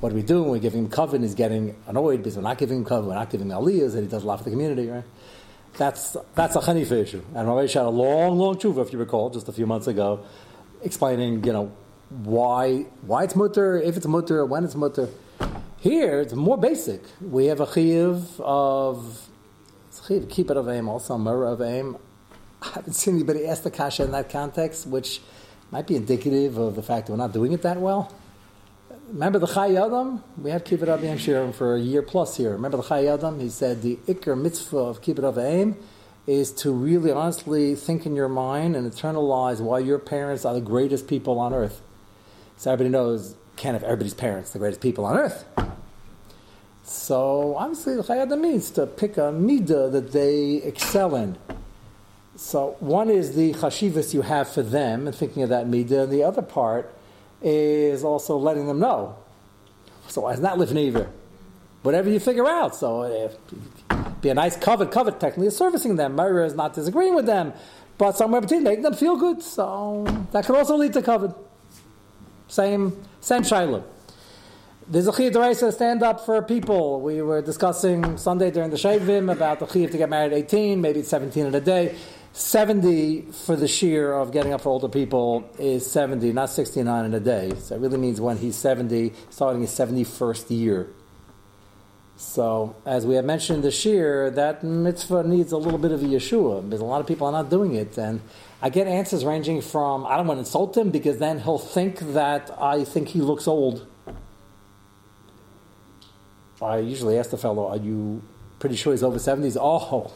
what 0.00 0.10
do 0.10 0.14
we 0.14 0.22
do 0.22 0.42
when 0.42 0.52
we 0.52 0.60
give 0.60 0.74
him 0.74 0.88
coven? 0.88 1.22
He's 1.22 1.34
getting 1.34 1.76
annoyed 1.86 2.18
because 2.18 2.36
we're 2.36 2.42
not 2.42 2.58
giving 2.58 2.78
him 2.78 2.84
coven, 2.84 3.08
we're 3.08 3.14
not 3.14 3.30
giving 3.30 3.50
him 3.50 3.56
aliyahs, 3.56 3.94
and 3.94 4.02
he 4.02 4.08
does 4.08 4.22
a 4.22 4.26
lot 4.26 4.38
for 4.38 4.44
the 4.44 4.50
community, 4.50 4.88
right? 4.88 5.04
That's, 5.76 6.16
that's 6.34 6.56
a 6.56 6.60
Hanifa 6.60 6.92
issue. 6.92 7.22
And 7.34 7.48
Moshe 7.48 7.74
had 7.74 7.84
a 7.84 7.90
long, 7.90 8.38
long 8.38 8.56
tshuva, 8.56 8.84
if 8.86 8.92
you 8.92 8.98
recall, 8.98 9.30
just 9.30 9.48
a 9.48 9.52
few 9.52 9.66
months 9.66 9.86
ago, 9.86 10.24
explaining, 10.82 11.44
you 11.44 11.52
know, 11.52 11.72
why 12.08 12.86
why 13.02 13.24
it's 13.24 13.36
mutter, 13.36 13.80
if 13.80 13.96
it's 13.96 14.06
mutter, 14.06 14.44
when 14.44 14.64
it's 14.64 14.74
mutter. 14.74 15.08
Here 15.78 16.20
it's 16.20 16.32
more 16.32 16.56
basic. 16.56 17.02
We 17.20 17.46
have 17.46 17.60
a 17.60 17.66
chiyuv 17.66 18.40
of 18.40 19.28
chiyuv 19.92 20.30
keep 20.30 20.50
it 20.50 20.56
of 20.56 20.68
aim, 20.68 20.88
also 20.88 21.16
murah 21.16 21.52
of 21.52 21.62
aim. 21.62 21.96
I 22.62 22.70
haven't 22.70 22.94
seen 22.94 23.14
anybody 23.14 23.46
ask 23.46 23.62
the 23.62 23.70
kasha 23.70 24.04
in 24.04 24.12
that 24.12 24.30
context, 24.30 24.86
which 24.86 25.20
might 25.70 25.86
be 25.86 25.96
indicative 25.96 26.56
of 26.56 26.74
the 26.74 26.82
fact 26.82 27.06
that 27.06 27.12
we're 27.12 27.18
not 27.18 27.32
doing 27.32 27.52
it 27.52 27.62
that 27.62 27.78
well. 27.78 28.12
Remember 29.08 29.38
the 29.38 29.46
Chai 29.46 29.68
We 30.36 30.50
had 30.50 30.66
Kibbut 30.66 30.86
Rabbi 30.86 31.06
Shirim 31.16 31.54
for 31.54 31.74
a 31.74 31.80
year 31.80 32.02
plus 32.02 32.36
here. 32.36 32.52
Remember 32.52 32.76
the 32.76 32.82
Chai 32.82 33.04
He 33.38 33.48
said 33.48 33.80
the 33.80 33.96
Iker 34.06 34.38
mitzvah 34.38 34.76
of 34.76 35.00
Kibbut 35.00 35.24
of 35.24 35.38
Aim 35.38 35.76
is 36.26 36.52
to 36.52 36.70
really 36.70 37.10
honestly 37.10 37.74
think 37.74 38.04
in 38.04 38.14
your 38.14 38.28
mind 38.28 38.76
and 38.76 38.90
internalize 38.90 39.60
why 39.60 39.78
your 39.78 39.98
parents 39.98 40.44
are 40.44 40.52
the 40.52 40.60
greatest 40.60 41.08
people 41.08 41.38
on 41.38 41.54
earth. 41.54 41.80
So 42.58 42.70
everybody 42.70 42.90
knows, 42.92 43.34
can't 43.56 43.72
have 43.72 43.82
everybody's 43.82 44.12
parents 44.12 44.50
the 44.50 44.58
greatest 44.58 44.82
people 44.82 45.06
on 45.06 45.16
earth. 45.16 45.46
So 46.84 47.56
obviously 47.56 47.96
the 47.96 48.02
Chayada 48.02 48.38
means 48.38 48.70
to 48.72 48.86
pick 48.86 49.16
a 49.16 49.32
midah 49.32 49.90
that 49.90 50.12
they 50.12 50.56
excel 50.56 51.16
in. 51.16 51.38
So 52.36 52.76
one 52.80 53.08
is 53.08 53.34
the 53.34 53.54
chashivas 53.54 54.12
you 54.12 54.20
have 54.20 54.52
for 54.52 54.62
them 54.62 55.06
and 55.06 55.16
thinking 55.16 55.42
of 55.42 55.48
that 55.48 55.66
midah, 55.66 56.04
and 56.04 56.12
the 56.12 56.22
other 56.22 56.42
part 56.42 56.94
is 57.42 58.04
also 58.04 58.36
letting 58.36 58.66
them 58.66 58.78
know. 58.78 59.16
So 60.08 60.28
it's 60.28 60.40
not 60.40 60.58
living 60.58 60.78
either. 60.78 61.08
Whatever 61.82 62.10
you 62.10 62.18
figure 62.18 62.46
out. 62.46 62.74
So 62.74 63.04
if, 63.04 64.20
be 64.20 64.30
a 64.30 64.34
nice 64.34 64.56
covet, 64.56 64.90
covet 64.90 65.20
technically 65.20 65.46
is 65.46 65.56
servicing 65.56 65.96
them. 65.96 66.16
Myra 66.16 66.46
is 66.46 66.54
not 66.54 66.74
disagreeing 66.74 67.14
with 67.14 67.26
them, 67.26 67.52
but 67.98 68.16
somewhere 68.16 68.40
between 68.40 68.62
making 68.62 68.82
them 68.82 68.94
feel 68.94 69.16
good. 69.16 69.42
So 69.42 70.04
that 70.32 70.44
could 70.44 70.56
also 70.56 70.76
lead 70.76 70.92
to 70.94 71.02
covet. 71.02 71.32
Same, 72.48 73.00
same 73.20 73.44
shiloh. 73.44 73.84
There's 74.90 75.06
a 75.06 75.12
chiyuv 75.12 75.72
stand 75.74 76.02
up 76.02 76.24
for 76.24 76.40
people. 76.40 77.02
We 77.02 77.20
were 77.20 77.42
discussing 77.42 78.16
Sunday 78.16 78.50
during 78.50 78.70
the 78.70 78.78
Shavim 78.78 79.30
about 79.30 79.58
the 79.58 79.66
chiyuv 79.66 79.90
to 79.90 79.98
get 79.98 80.08
married 80.08 80.32
at 80.32 80.38
18, 80.38 80.80
maybe 80.80 81.00
it's 81.00 81.10
17 81.10 81.44
in 81.44 81.54
a 81.54 81.60
day. 81.60 81.94
70 82.32 83.32
for 83.32 83.56
the 83.56 83.68
shear 83.68 84.12
of 84.12 84.32
getting 84.32 84.52
up 84.52 84.60
for 84.60 84.70
older 84.70 84.88
people 84.88 85.50
is 85.58 85.90
70, 85.90 86.32
not 86.32 86.50
69 86.50 87.04
in 87.04 87.14
a 87.14 87.20
day. 87.20 87.52
So 87.58 87.74
it 87.74 87.80
really 87.80 87.98
means 87.98 88.20
when 88.20 88.36
he's 88.36 88.56
70, 88.56 89.12
starting 89.30 89.62
his 89.62 89.70
71st 89.70 90.50
year. 90.50 90.88
So, 92.16 92.74
as 92.84 93.06
we 93.06 93.14
have 93.14 93.24
mentioned 93.24 93.62
this 93.62 93.84
year, 93.84 94.28
that 94.30 94.64
mitzvah 94.64 95.22
needs 95.22 95.52
a 95.52 95.56
little 95.56 95.78
bit 95.78 95.92
of 95.92 96.02
a 96.02 96.06
Yeshua 96.06 96.64
because 96.64 96.80
a 96.80 96.84
lot 96.84 97.00
of 97.00 97.06
people 97.06 97.28
are 97.28 97.32
not 97.32 97.48
doing 97.48 97.74
it. 97.74 97.96
And 97.96 98.20
I 98.60 98.70
get 98.70 98.88
answers 98.88 99.24
ranging 99.24 99.60
from, 99.60 100.04
I 100.04 100.16
don't 100.16 100.26
want 100.26 100.38
to 100.38 100.40
insult 100.40 100.76
him 100.76 100.90
because 100.90 101.18
then 101.18 101.38
he'll 101.38 101.58
think 101.58 102.00
that 102.14 102.50
I 102.60 102.82
think 102.82 103.08
he 103.08 103.20
looks 103.20 103.46
old. 103.46 103.86
I 106.60 106.78
usually 106.78 107.16
ask 107.18 107.30
the 107.30 107.38
fellow, 107.38 107.68
Are 107.68 107.76
you 107.76 108.20
pretty 108.58 108.74
sure 108.74 108.92
he's 108.92 109.04
over 109.04 109.18
70s? 109.18 109.56
Oh, 109.60 110.12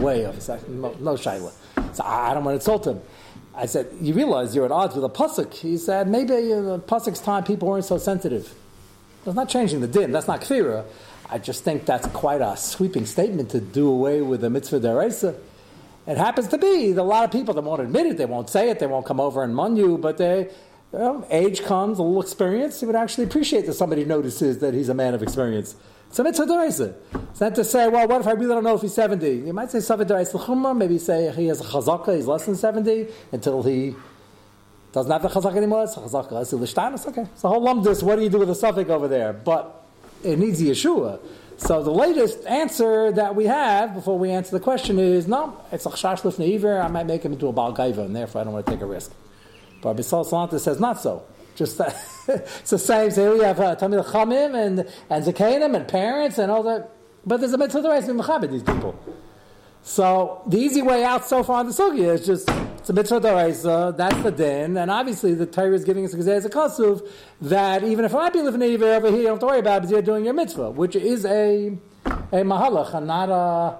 way 0.00 0.26
over 0.26 0.38
70s. 0.38 0.68
No, 0.68 0.94
no 1.00 1.14
Shaila. 1.14 1.52
So 1.94 2.04
I 2.04 2.34
don't 2.34 2.44
want 2.44 2.54
to 2.54 2.60
insult 2.60 2.86
him. 2.86 3.00
I 3.54 3.66
said, 3.66 3.88
You 4.00 4.14
realize 4.14 4.54
you're 4.54 4.64
at 4.64 4.72
odds 4.72 4.94
with 4.94 5.04
a 5.04 5.08
Pusuk. 5.08 5.52
He 5.54 5.76
said, 5.76 6.08
Maybe 6.08 6.32
uh, 6.32 6.36
in 6.36 6.66
the 6.66 6.78
Pusuk's 6.78 7.20
time 7.20 7.44
people 7.44 7.68
weren't 7.68 7.84
so 7.84 7.98
sensitive. 7.98 8.54
It's 9.24 9.36
not 9.36 9.48
changing 9.48 9.80
the 9.80 9.86
din. 9.86 10.10
That's 10.10 10.26
not 10.26 10.40
kfira. 10.40 10.84
I 11.30 11.38
just 11.38 11.64
think 11.64 11.86
that's 11.86 12.06
quite 12.08 12.40
a 12.40 12.56
sweeping 12.56 13.06
statement 13.06 13.50
to 13.50 13.60
do 13.60 13.88
away 13.88 14.20
with 14.20 14.40
the 14.40 14.50
mitzvah 14.50 14.80
deraisa. 14.80 15.36
It 16.06 16.16
happens 16.16 16.48
to 16.48 16.58
be 16.58 16.90
a 16.90 17.02
lot 17.02 17.24
of 17.24 17.30
people 17.30 17.54
that 17.54 17.62
won't 17.62 17.80
admit 17.80 18.06
it, 18.06 18.16
they 18.16 18.26
won't 18.26 18.50
say 18.50 18.70
it, 18.70 18.80
they 18.80 18.86
won't 18.86 19.06
come 19.06 19.20
over 19.20 19.44
and 19.44 19.54
mun 19.54 19.76
you, 19.76 19.96
but 19.96 20.18
they, 20.18 20.50
you 20.92 21.24
age 21.30 21.62
comes, 21.62 21.98
a 21.98 22.02
little 22.02 22.20
experience, 22.20 22.80
he 22.80 22.86
would 22.86 22.96
actually 22.96 23.24
appreciate 23.24 23.66
that 23.66 23.74
somebody 23.74 24.04
notices 24.04 24.58
that 24.58 24.74
he's 24.74 24.88
a 24.88 24.94
man 24.94 25.14
of 25.14 25.22
experience. 25.22 25.76
So 26.12 26.22
mitzvah 26.22 26.44
deraisa. 26.44 26.94
It's 27.30 27.40
not 27.40 27.54
to 27.54 27.64
say, 27.64 27.88
well, 27.88 28.06
what 28.06 28.20
if 28.20 28.26
I 28.26 28.32
really 28.32 28.48
don't 28.48 28.64
know 28.64 28.74
if 28.74 28.82
he's 28.82 28.92
70? 28.92 29.46
You 29.46 29.52
might 29.54 29.70
say 29.70 29.80
something 29.80 30.06
deraisa 30.06 30.34
l'chumra, 30.34 30.76
maybe 30.76 30.98
say 30.98 31.32
he 31.32 31.46
has 31.46 31.62
a 31.62 31.64
chazaka, 31.64 32.14
he's 32.14 32.26
less 32.26 32.44
than 32.44 32.54
70, 32.54 33.06
until 33.32 33.62
he 33.62 33.94
doesn't 34.92 35.10
have 35.10 35.22
the 35.22 35.28
chazaka 35.28 35.56
anymore, 35.56 35.84
it's 35.84 35.96
a 35.96 36.00
chazaka, 36.00 36.42
it's 36.42 36.52
a 36.52 37.08
okay. 37.08 37.26
So 37.34 37.48
whole 37.48 37.66
lumdus, 37.66 38.02
what 38.02 38.16
do 38.16 38.22
you 38.22 38.28
do 38.28 38.38
with 38.38 38.48
the 38.48 38.54
suffix 38.54 38.90
over 38.90 39.08
there? 39.08 39.32
But 39.32 39.86
it 40.22 40.38
needs 40.38 40.58
the 40.58 40.68
Yeshua. 40.68 41.18
So 41.56 41.82
the 41.82 41.90
latest 41.90 42.44
answer 42.46 43.10
that 43.12 43.34
we 43.34 43.46
have 43.46 43.94
before 43.94 44.18
we 44.18 44.30
answer 44.30 44.50
the 44.50 44.60
question 44.60 44.98
is 44.98 45.26
no, 45.26 45.56
it's 45.72 45.86
a 45.86 45.90
chash 45.90 46.20
lifnei 46.20 46.84
I 46.84 46.88
might 46.88 47.06
make 47.06 47.22
him 47.22 47.32
into 47.32 47.46
a 47.46 47.52
bal 47.52 47.74
gaiva, 47.74 48.04
and 48.04 48.14
therefore 48.14 48.42
I 48.42 48.44
don't 48.44 48.52
want 48.52 48.66
to 48.66 48.72
take 48.72 48.82
a 48.82 48.86
risk. 48.86 49.12
But 49.80 49.96
Bisal 49.96 50.28
Salanta 50.28 50.60
says 50.60 50.78
not 50.78 51.00
so. 51.00 51.22
Just 51.54 51.78
that 51.78 51.96
it's 52.28 52.70
the 52.70 52.78
same. 52.78 53.10
Say 53.10 53.28
we 53.28 53.40
have 53.40 53.60
uh, 53.60 53.74
Tamil 53.76 54.04
Chamim 54.04 54.54
and 54.54 54.88
and 55.10 55.24
Zakanim 55.24 55.76
and 55.76 55.86
parents 55.86 56.38
and 56.38 56.50
all 56.50 56.62
that. 56.64 56.90
But 57.24 57.38
there's 57.38 57.52
a 57.52 57.58
mitzvah 57.58 57.82
to 57.82 57.88
raise 57.88 58.06
these 58.50 58.62
people. 58.62 58.98
So 59.82 60.42
the 60.46 60.58
easy 60.58 60.82
way 60.82 61.04
out 61.04 61.24
so 61.24 61.42
far 61.42 61.60
in 61.60 61.66
the 61.66 61.72
sugya 61.72 62.14
is 62.14 62.26
just 62.26 62.48
It's 62.82 62.90
a 62.90 62.92
mitzvah 62.92 63.20
d'oraisa. 63.20 63.96
That's 63.96 64.20
the 64.24 64.32
din, 64.32 64.76
and 64.76 64.90
obviously 64.90 65.34
the 65.34 65.46
Torah 65.46 65.72
is 65.72 65.84
giving 65.84 66.04
us 66.04 66.14
a 66.14 66.16
kasuv 66.16 67.08
that 67.42 67.84
even 67.84 68.04
if 68.04 68.12
I 68.12 68.28
be 68.28 68.42
living 68.42 68.60
over 68.60 69.08
here, 69.08 69.18
you 69.18 69.22
don't 69.22 69.34
have 69.34 69.38
to 69.38 69.46
worry 69.46 69.60
about 69.60 69.76
it 69.76 69.80
because 69.82 69.92
you're 69.92 70.02
doing 70.02 70.24
your 70.24 70.34
mitzvah, 70.34 70.70
which 70.70 70.96
is 70.96 71.24
a 71.24 71.78
a 72.06 72.42
mahalach 72.42 72.92
and 72.94 73.06
not 73.06 73.28
a 73.28 73.78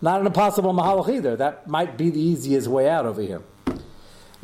not 0.00 0.20
an 0.20 0.28
impossible 0.28 0.72
mahalach 0.72 1.08
either. 1.12 1.34
That 1.34 1.66
might 1.66 1.98
be 1.98 2.10
the 2.10 2.20
easiest 2.20 2.68
way 2.68 2.88
out 2.88 3.04
over 3.04 3.20
here. 3.20 3.42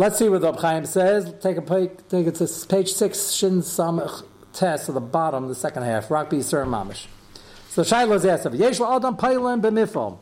Let's 0.03 0.19
see 0.19 0.29
what 0.29 0.41
the 0.41 0.53
Chaim 0.53 0.85
says. 0.85 1.33
Take 1.41 1.59
a 1.59 1.61
take 2.09 2.27
it 2.27 2.35
to 2.35 2.67
page 2.69 2.93
six, 2.93 3.31
Shin 3.31 3.61
Samach 3.61 4.25
test 4.53 4.89
at 4.89 4.97
the 4.97 5.01
bottom, 5.01 5.47
the 5.47 5.55
second 5.55 5.85
half. 5.85 6.09
Rakbi 6.09 6.43
Sir 6.43 6.65
Mamish. 6.65 7.07
So 7.69 7.85
Shiloh 7.85 8.17
is 8.17 8.25
asked, 8.25 8.53
Yesh 8.53 8.81
Adam 8.81 9.17
Pailim 9.17 9.63
b'mifal. 9.63 10.21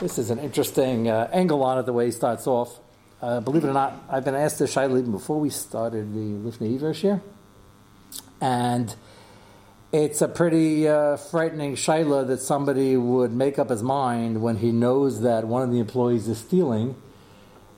This 0.00 0.18
is 0.18 0.30
an 0.30 0.40
interesting 0.40 1.08
uh, 1.08 1.30
angle 1.32 1.62
on 1.62 1.78
it, 1.78 1.86
the 1.86 1.92
way 1.92 2.06
he 2.06 2.10
starts 2.10 2.48
off. 2.48 2.80
Uh, 3.22 3.38
believe 3.38 3.62
it 3.62 3.68
or 3.68 3.72
not, 3.72 3.94
I've 4.08 4.24
been 4.24 4.34
asked 4.34 4.58
this 4.58 4.72
Shiloh 4.72 4.98
even 4.98 5.12
before 5.12 5.38
we 5.38 5.50
started 5.50 6.12
the 6.12 6.50
Lifnei 6.50 6.74
Iver 6.74 6.90
year. 6.90 7.22
And 8.40 8.92
it's 9.92 10.20
a 10.20 10.26
pretty 10.26 10.88
uh, 10.88 11.16
frightening 11.16 11.76
Shiloh 11.76 12.24
that 12.24 12.40
somebody 12.40 12.96
would 12.96 13.30
make 13.30 13.56
up 13.56 13.70
his 13.70 13.84
mind 13.84 14.42
when 14.42 14.56
he 14.56 14.72
knows 14.72 15.20
that 15.20 15.46
one 15.46 15.62
of 15.62 15.70
the 15.70 15.78
employees 15.78 16.26
is 16.26 16.38
stealing 16.38 16.96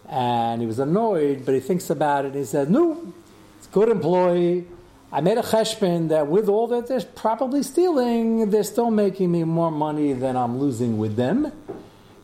and 0.08 0.60
he 0.60 0.66
was 0.66 0.78
annoyed, 0.78 1.44
but 1.44 1.54
he 1.54 1.60
thinks 1.60 1.90
about 1.90 2.24
it. 2.24 2.28
and 2.28 2.36
He 2.36 2.44
said, 2.44 2.70
"No, 2.70 3.12
it's 3.58 3.66
good 3.68 3.88
employee. 3.88 4.66
I 5.10 5.20
made 5.22 5.38
a 5.38 5.42
cheshbon 5.42 6.08
that 6.08 6.26
with 6.26 6.48
all 6.48 6.66
that 6.68 6.86
they're 6.86 7.00
probably 7.00 7.62
stealing, 7.62 8.50
they're 8.50 8.62
still 8.62 8.90
making 8.90 9.32
me 9.32 9.44
more 9.44 9.70
money 9.70 10.12
than 10.12 10.36
I'm 10.36 10.58
losing 10.58 10.98
with 10.98 11.16
them. 11.16 11.50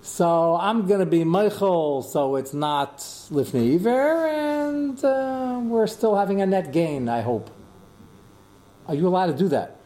So 0.02 0.56
I'm 0.60 0.86
going 0.86 1.00
to 1.00 1.06
be 1.06 1.24
Michael, 1.24 2.02
so 2.02 2.36
it's 2.36 2.52
not 2.52 2.98
Lifnei 2.98 3.76
Iver, 3.76 4.26
and 4.26 5.02
uh, 5.02 5.60
we're 5.64 5.86
still 5.86 6.14
having 6.14 6.42
a 6.42 6.46
net 6.46 6.72
gain, 6.72 7.08
I 7.08 7.22
hope. 7.22 7.48
Are 8.86 8.94
you 8.94 9.08
allowed 9.08 9.28
to 9.28 9.32
do 9.32 9.48
that? 9.48 9.78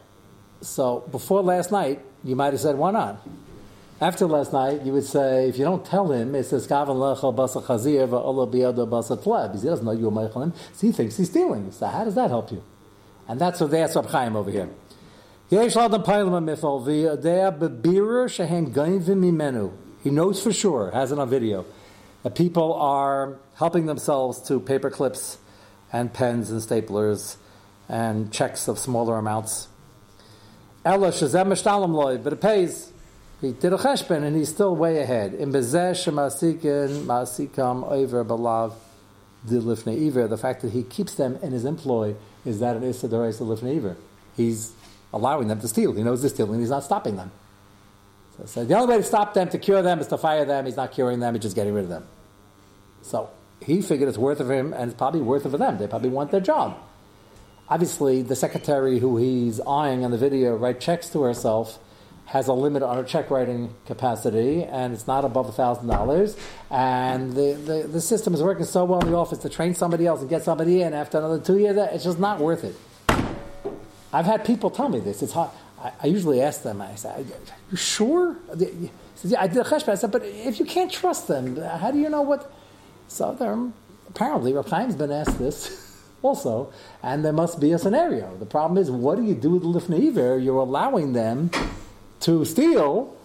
So 0.59 1.05
before 1.09 1.41
last 1.41 1.71
night, 1.71 2.01
you 2.25 2.35
might 2.35 2.51
have 2.51 2.59
said, 2.59 2.75
why 2.75 2.91
not? 2.91 3.25
After 4.01 4.27
last 4.27 4.53
night, 4.53 4.83
you 4.83 4.93
would 4.93 5.03
say, 5.03 5.49
if 5.49 5.57
you 5.57 5.65
don't 5.65 5.83
tell 5.83 6.09
him, 6.09 6.33
it 6.33 6.45
says, 6.45 6.65
Kavan 6.65 6.95
lechel 6.95 7.35
basa 7.35 7.61
chazir 7.61 8.07
va'ola 8.07 8.49
biyada 8.49 8.87
basa 8.87 9.21
tleb. 9.21 9.59
He 9.59 9.67
doesn't 9.67 9.85
know 9.85 9.91
you're 9.91 10.09
Michaelim, 10.09 10.55
so 10.73 10.87
he 10.87 10.93
thinks 10.93 11.17
he's 11.17 11.29
stealing. 11.29 11.69
So 11.73 11.87
how 11.87 12.05
does 12.05 12.15
that 12.15 12.29
help 12.29 12.49
you? 12.49 12.63
And 13.27 13.41
that's 13.41 13.59
what 13.59 13.71
they 13.71 13.83
ask 13.83 13.97
Rab 13.97 14.05
Chaim 14.05 14.37
over 14.37 14.49
here. 14.49 14.69
He 15.49 15.57
knows 15.57 15.73
for 20.41 20.53
sure, 20.53 20.91
has 20.91 21.11
it 21.11 21.19
on 21.19 21.29
video, 21.29 21.65
that 22.23 22.35
people 22.35 22.73
are 22.75 23.35
helping 23.55 23.85
themselves 23.85 24.41
to 24.43 24.61
paper 24.61 24.89
clips 24.89 25.39
and 25.91 26.13
pens 26.13 26.51
and 26.51 26.61
staplers 26.61 27.35
and 27.89 28.31
checks 28.31 28.69
of 28.69 28.79
smaller 28.79 29.17
amounts. 29.17 29.67
But 30.83 31.03
it 31.03 32.41
pays. 32.41 32.93
He 33.41 33.53
did 33.53 33.71
a 33.71 33.77
cheshbon 33.77 34.23
and 34.23 34.35
he's 34.35 34.49
still 34.49 34.75
way 34.75 34.99
ahead. 34.99 35.33
In 35.33 35.51
bezeh 35.51 35.91
shemasikin 35.91 37.05
masikam 37.05 37.89
over 37.89 38.25
balav 38.25 38.73
dilifnei 39.47 40.07
iver. 40.07 40.27
The 40.27 40.37
fact 40.37 40.61
that 40.61 40.71
he 40.71 40.83
keeps 40.83 41.15
them 41.15 41.39
in 41.41 41.53
his 41.53 41.63
employ 41.63 42.15
is 42.45 42.59
that 42.59 42.83
is 42.83 43.01
sedorais 43.01 43.39
dilifnei 43.39 43.77
iver. 43.77 43.95
He's 44.35 44.73
allowing 45.13 45.47
them 45.47 45.61
to 45.61 45.67
steal. 45.67 45.93
He 45.93 46.03
knows 46.03 46.21
they're 46.21 46.29
stealing. 46.29 46.59
He's 46.59 46.69
not 46.69 46.83
stopping 46.83 47.15
them. 47.15 47.31
So, 48.37 48.45
so 48.45 48.65
the 48.65 48.75
only 48.75 48.95
way 48.95 49.01
to 49.01 49.07
stop 49.07 49.33
them, 49.33 49.49
to 49.49 49.57
cure 49.57 49.81
them, 49.81 49.99
is 49.99 50.07
to 50.07 50.17
fire 50.17 50.45
them. 50.45 50.65
He's 50.65 50.77
not 50.77 50.91
curing 50.91 51.19
them. 51.19 51.33
He's 51.33 51.43
just 51.43 51.55
getting 51.55 51.73
rid 51.73 51.83
of 51.83 51.89
them. 51.89 52.07
So 53.01 53.29
he 53.61 53.81
figured 53.81 54.09
it's 54.09 54.17
worth 54.17 54.41
it 54.41 54.45
for 54.45 54.53
him, 54.53 54.73
and 54.73 54.91
it's 54.91 54.97
probably 54.97 55.21
worth 55.21 55.45
it 55.45 55.49
for 55.49 55.57
them. 55.57 55.77
They 55.77 55.87
probably 55.87 56.09
want 56.09 56.31
their 56.31 56.41
job. 56.41 56.77
Obviously, 57.69 58.21
the 58.21 58.35
secretary 58.35 58.99
who 58.99 59.17
he's 59.17 59.59
eyeing 59.61 60.03
on 60.03 60.11
the 60.11 60.17
video 60.17 60.55
write 60.55 60.79
checks 60.79 61.09
to 61.09 61.21
herself 61.21 61.79
has 62.29 62.47
a 62.47 62.53
limit 62.53 62.83
on 62.83 62.95
her 62.95 63.03
check 63.03 63.31
writing 63.31 63.73
capacity, 63.87 64.63
and 64.63 64.93
it's 64.93 65.07
not 65.07 65.25
above 65.25 65.53
thousand 65.55 65.87
dollars. 65.87 66.37
And 66.69 67.33
the, 67.33 67.53
the, 67.53 67.87
the 67.87 68.01
system 68.01 68.35
is 68.35 68.43
working 68.43 68.65
so 68.65 68.85
well 68.85 68.99
in 68.99 69.11
the 69.11 69.17
office 69.17 69.39
to 69.39 69.49
train 69.49 69.73
somebody 69.73 70.05
else 70.05 70.21
and 70.21 70.29
get 70.29 70.43
somebody 70.43 70.83
in 70.83 70.93
after 70.93 71.17
another 71.17 71.39
two 71.39 71.57
years. 71.57 71.75
It's 71.91 72.03
just 72.03 72.19
not 72.19 72.39
worth 72.39 72.63
it. 72.63 72.75
I've 74.13 74.27
had 74.27 74.45
people 74.45 74.69
tell 74.69 74.89
me 74.89 74.99
this. 74.99 75.23
It's 75.23 75.33
hot. 75.33 75.55
I, 75.81 75.91
I 76.03 76.07
usually 76.07 76.39
ask 76.39 76.61
them. 76.61 76.81
I 76.81 76.93
say, 76.95 77.09
"Are 77.09 77.25
you 77.71 77.77
sure?" 77.77 78.37
"Yeah, 79.23 79.41
I 79.41 79.47
did 79.47 79.57
a 79.57 79.63
cheshbon." 79.63 79.89
I 79.89 79.95
said, 79.95 80.11
"But 80.11 80.23
if 80.23 80.59
you 80.59 80.65
can't 80.65 80.91
trust 80.91 81.27
them, 81.27 81.55
how 81.55 81.89
do 81.89 81.97
you 81.97 82.09
know 82.09 82.21
what?" 82.21 82.51
So 83.07 83.31
apparently, 84.07 84.53
Rav 84.53 84.69
Chaim's 84.69 84.95
been 84.95 85.11
asked 85.11 85.39
this 85.39 85.99
also, 86.21 86.71
and 87.01 87.25
there 87.25 87.33
must 87.33 87.59
be 87.59 87.71
a 87.71 87.79
scenario. 87.79 88.37
The 88.37 88.45
problem 88.45 88.77
is, 88.77 88.91
what 88.91 89.17
do 89.17 89.23
you 89.23 89.33
do 89.33 89.51
with 89.51 89.63
the 89.63 89.67
lifneiver? 89.67 90.43
You're 90.43 90.57
allowing 90.57 91.13
them 91.13 91.49
to 92.21 92.45
steal, 92.45 93.15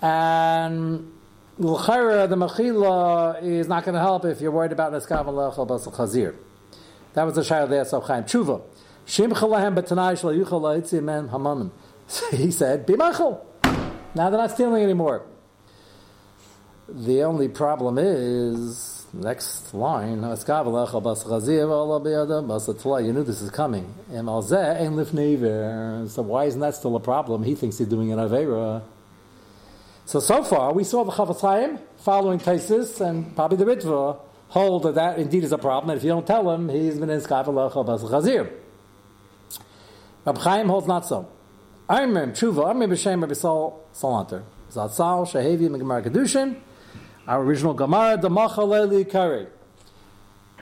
and 0.00 1.12
l'chayra 1.58 2.28
the 2.28 2.36
mechila 2.36 3.42
is 3.42 3.68
not 3.68 3.84
going 3.84 3.94
to 3.94 4.00
help 4.00 4.24
if 4.24 4.40
you're 4.40 4.50
worried 4.50 4.72
about 4.72 4.92
neskav 4.92 5.26
lechel 5.26 5.66
bas 5.66 5.86
chazir. 5.86 6.34
That 7.14 7.24
was 7.24 7.34
the 7.34 7.42
shayla 7.42 7.68
there 7.68 7.82
of 7.82 8.04
Chaim 8.04 8.24
Tshuva. 8.24 8.62
Shim 9.06 9.32
chalahem 9.32 9.74
b'tanai 9.74 10.14
shlo 10.14 10.44
yuchal 10.44 11.02
men 11.02 11.28
hamanim. 11.28 11.70
He 12.36 12.50
said, 12.50 12.86
"Be 12.86 12.94
mechel." 12.94 13.40
Now 14.14 14.28
they're 14.30 14.40
not 14.40 14.50
stealing 14.50 14.82
anymore. 14.82 15.24
The 16.88 17.22
only 17.22 17.48
problem 17.48 17.96
is 17.98 19.01
next 19.12 19.74
line. 19.74 20.10
You 20.10 20.16
knew 20.16 20.28
this 23.24 23.42
is 23.42 23.50
coming. 23.50 23.94
So 26.08 26.22
why 26.22 26.44
isn't 26.44 26.60
that 26.60 26.74
still 26.74 26.96
a 26.96 27.00
problem? 27.00 27.42
He 27.42 27.54
thinks 27.54 27.76
he's 27.78 27.88
doing 27.88 28.12
an 28.12 28.18
avera. 28.18 28.82
So 30.04 30.20
so 30.20 30.42
far 30.42 30.72
we 30.72 30.84
saw 30.84 31.04
the 31.04 31.12
Chafetz 31.12 31.78
following 31.98 32.40
Taisis 32.40 33.00
and 33.00 33.36
probably 33.36 33.58
the 33.58 33.64
Ritva 33.64 34.18
hold 34.48 34.82
that 34.82 34.96
that 34.96 35.18
indeed 35.18 35.44
is 35.44 35.52
a 35.52 35.58
problem. 35.58 35.90
And 35.90 35.98
if 35.98 36.04
you 36.04 36.10
don't 36.10 36.26
tell 36.26 36.50
him, 36.50 36.68
he's 36.68 36.98
been 36.98 37.10
in 37.10 37.20
Skavalacha 37.20 37.86
Bas 37.86 38.02
Chazir. 38.02 38.50
Rab 40.24 40.38
Chaim 40.38 40.68
holds 40.68 40.86
not 40.86 41.04
so. 41.06 41.28
I 41.88 42.00
Armim 42.00 42.32
Tshuva 42.32 42.66
Armim 42.66 42.90
B'Shem 42.90 43.20
Rabbi 43.20 43.34
Sol 43.34 43.84
Salanter 43.94 44.42
Zatzal 44.70 45.26
Shehevi 45.26 45.68
Megamar 45.68 46.04
Kedushin 46.04 46.60
our 47.26 47.42
original 47.42 47.74
Gemara, 47.74 48.16
the 48.16 48.28
Machaleli 48.28 49.08
Kari. 49.08 49.46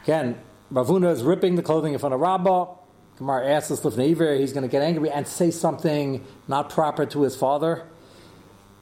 Again, 0.03 0.39
Ravuna 0.73 1.13
is 1.13 1.23
ripping 1.23 1.57
the 1.57 1.63
clothing 1.63 1.93
in 1.93 1.99
front 1.99 2.15
of 2.15 2.21
Rabbah. 2.21 2.75
Gemara 3.17 3.51
asks 3.51 3.71
us 3.71 3.81
Lifnei 3.81 4.39
he's 4.39 4.53
going 4.53 4.63
to 4.63 4.69
get 4.69 4.83
angry 4.83 5.11
and 5.11 5.27
say 5.27 5.51
something 5.51 6.25
not 6.49 6.71
proper 6.71 7.05
to 7.07 7.23
his 7.23 7.37
father 7.37 7.87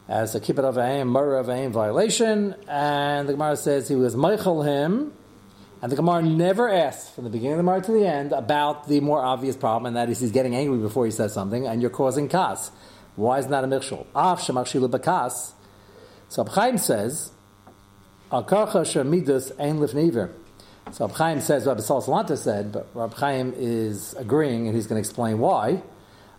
as 0.08 0.34
a 0.34 0.40
kibbut 0.40 0.64
of 0.64 0.78
aim, 0.78 1.08
murder 1.08 1.36
of 1.36 1.48
aim 1.48 1.72
violation. 1.72 2.54
And 2.66 3.28
the 3.28 3.32
Gemara 3.32 3.56
says 3.56 3.88
he 3.88 3.96
was 3.96 4.16
Michael 4.16 4.62
him. 4.62 5.12
And 5.80 5.92
the 5.92 5.96
Gemara 5.96 6.22
never 6.22 6.68
asks 6.68 7.10
from 7.10 7.24
the 7.24 7.30
beginning 7.30 7.52
of 7.52 7.58
the 7.58 7.62
Gemara 7.62 7.82
to 7.82 7.92
the 7.92 8.06
end 8.06 8.32
about 8.32 8.88
the 8.88 9.00
more 9.00 9.22
obvious 9.24 9.56
problem, 9.56 9.86
and 9.86 9.96
that 9.96 10.08
is 10.10 10.18
he's 10.18 10.32
getting 10.32 10.56
angry 10.56 10.78
before 10.78 11.04
he 11.04 11.12
says 11.12 11.32
something, 11.32 11.68
and 11.68 11.80
you're 11.80 11.90
causing 11.90 12.28
kas. 12.28 12.72
Why 13.14 13.38
isn't 13.38 13.50
that 13.52 13.62
a 13.62 13.68
michshol? 13.68 14.06
Af 14.14 14.40
shemachshilu 14.40 14.90
bakas. 14.90 15.52
So 16.28 16.44
Chaim 16.44 16.78
says 16.78 17.30
Al 18.30 18.44
karcha 18.44 18.84
shemidas 18.84 19.52
ein 19.58 19.78
lifneiver. 19.78 20.30
So 20.92 21.06
Rab 21.06 21.16
Chaim 21.16 21.40
says 21.40 21.66
Rabbi 21.66 21.80
Salanta 21.80 22.36
said, 22.36 22.72
but 22.72 22.88
Rab 22.94 23.14
Chaim 23.14 23.54
is 23.56 24.14
agreeing, 24.14 24.66
and 24.66 24.76
he's 24.76 24.86
going 24.86 25.02
to 25.02 25.06
explain 25.06 25.38
why. 25.38 25.82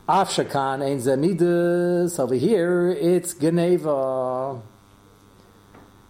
Af 0.07 0.29
shakan 0.29 0.83
ein 0.83 0.99
zemidas. 0.99 2.19
Over 2.19 2.35
here, 2.35 2.91
it's 2.91 3.33
geneva. 3.33 4.61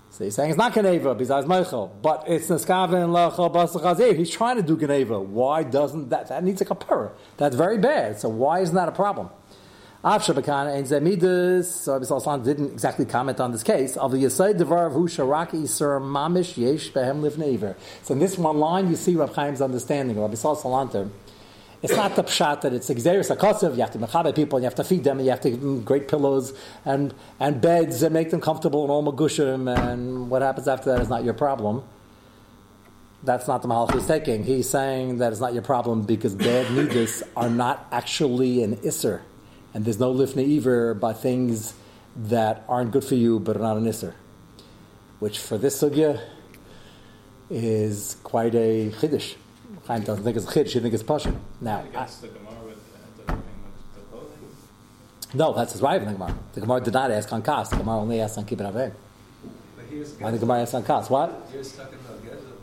So 0.09 0.25
he's 0.25 0.35
saying 0.35 0.49
it's 0.49 0.57
not 0.57 0.73
Geneva 0.73 1.15
besides 1.15 1.47
Michael, 1.47 1.95
but 2.01 2.25
it's 2.27 2.47
Neskavin 2.47 3.07
Lachal 3.07 3.53
Basachazir. 3.53 4.17
He's 4.17 4.29
trying 4.29 4.57
to 4.57 4.61
do 4.61 4.77
Geneva. 4.77 5.17
Why 5.17 5.63
doesn't 5.63 6.09
that? 6.09 6.27
That 6.27 6.43
needs 6.43 6.59
a 6.59 6.65
kapara. 6.65 7.11
That's 7.37 7.55
very 7.55 7.77
bad. 7.77 8.19
So 8.19 8.27
why 8.27 8.59
isn't 8.59 8.75
that 8.75 8.89
a 8.89 8.91
problem? 8.91 9.29
Avshabakan 10.03 10.77
and 10.77 10.87
Zemidus, 10.87 11.65
so 11.65 11.91
Rabbi 11.91 12.05
Salman 12.05 12.45
didn't 12.45 12.71
exactly 12.71 13.03
comment 13.03 13.41
on 13.41 13.51
this 13.51 13.63
case. 13.63 13.97
Of 13.97 14.11
the 14.11 14.23
Yesai 14.23 14.57
Devar 14.57 14.91
Husharaki 14.91 15.67
Sir 15.67 15.99
Mamish 15.99 16.55
Yesh 16.55 16.89
Behem. 16.93 17.75
So 18.03 18.13
in 18.13 18.19
this 18.19 18.37
one 18.37 18.59
line, 18.59 18.89
you 18.89 18.95
see 18.95 19.17
Rabbi 19.17 19.33
Chaim's 19.33 19.61
understanding. 19.61 20.15
Of 20.15 20.23
Rabbi 20.23 20.35
Salman 20.35 21.11
it's 21.81 21.95
not 21.95 22.15
the 22.15 22.23
pshat 22.23 22.61
that 22.61 22.73
it's 22.73 22.89
exeris 22.89 23.33
akosiv. 23.33 23.75
You 23.75 23.81
have 23.81 23.91
to 23.91 23.99
mechabe 23.99 24.35
people, 24.35 24.57
and 24.57 24.63
you 24.63 24.67
have 24.67 24.75
to 24.75 24.83
feed 24.83 25.03
them, 25.03 25.17
and 25.17 25.25
you 25.25 25.31
have 25.31 25.41
to 25.41 25.49
give 25.49 25.61
them 25.61 25.81
great 25.83 26.07
pillows 26.07 26.53
and, 26.85 27.13
and 27.39 27.61
beds 27.61 28.01
and 28.01 28.13
make 28.13 28.31
them 28.31 28.41
comfortable 28.41 28.83
and 28.83 28.91
all 28.91 29.03
magushim. 29.03 29.73
And 29.77 30.29
what 30.29 30.41
happens 30.41 30.67
after 30.67 30.91
that 30.91 31.01
is 31.01 31.09
not 31.09 31.25
your 31.25 31.33
problem. 31.33 31.83
That's 33.23 33.47
not 33.49 33.61
the 33.61 33.67
malach 33.67 33.93
he's 33.93 34.07
taking. 34.07 34.45
He's 34.45 34.69
saying 34.69 35.17
that 35.17 35.33
it's 35.33 35.41
not 35.41 35.53
your 35.53 35.63
problem 35.63 36.03
because 36.03 36.35
bad 36.35 36.71
midas 36.75 37.21
are 37.35 37.49
not 37.49 37.85
actually 37.91 38.63
an 38.63 38.77
isser 38.77 39.21
and 39.73 39.85
there's 39.85 39.99
no 39.99 40.13
lifnei 40.13 40.57
iver 40.57 40.93
by 40.93 41.13
things 41.13 41.73
that 42.15 42.63
aren't 42.67 42.91
good 42.91 43.03
for 43.03 43.15
you 43.15 43.39
but 43.39 43.55
are 43.55 43.59
not 43.59 43.77
an 43.77 43.85
isser. 43.85 44.13
Which 45.19 45.39
for 45.39 45.57
this 45.57 45.81
sugya, 45.81 46.21
is 47.49 48.17
quite 48.23 48.53
a 48.55 48.91
chiddush. 48.91 49.35
Chaim 49.87 50.03
doesn't 50.03 50.23
think 50.23 50.37
it's 50.37 50.45
a 50.45 50.49
chiddush; 50.49 50.71
he 50.71 50.79
thinks 50.79 50.95
it's 50.95 51.03
pasha. 51.03 51.35
Now, 51.61 51.79
I, 51.79 51.81
Against 51.87 52.21
the 52.21 52.27
Gemara 52.27 52.53
with 52.65 52.77
uh, 53.27 53.33
the, 53.33 53.41
the 53.95 54.01
clothing. 54.11 54.37
no, 55.33 55.53
that's 55.53 55.73
his 55.73 55.81
rival 55.81 56.07
in 56.07 56.13
the 56.13 56.19
Gemara. 56.19 56.37
The 56.53 56.61
Gemara 56.61 56.81
did 56.81 56.93
not 56.93 57.11
ask 57.11 57.31
on 57.33 57.41
kas. 57.41 57.69
The 57.69 57.77
Gemara 57.77 57.99
only 57.99 58.21
asked 58.21 58.37
on 58.37 58.45
kibbut 58.45 58.71
aved. 58.71 58.93
But 59.75 59.85
here's 59.89 60.13
Why 60.13 60.31
the 60.31 60.37
Gemara 60.37 60.61
asked 60.61 60.75
on 60.75 60.83
kas? 60.83 61.09
What? 61.09 61.49
You're 61.53 61.63
talking 61.63 61.99
about 61.99 62.23
Gezel. 62.23 62.53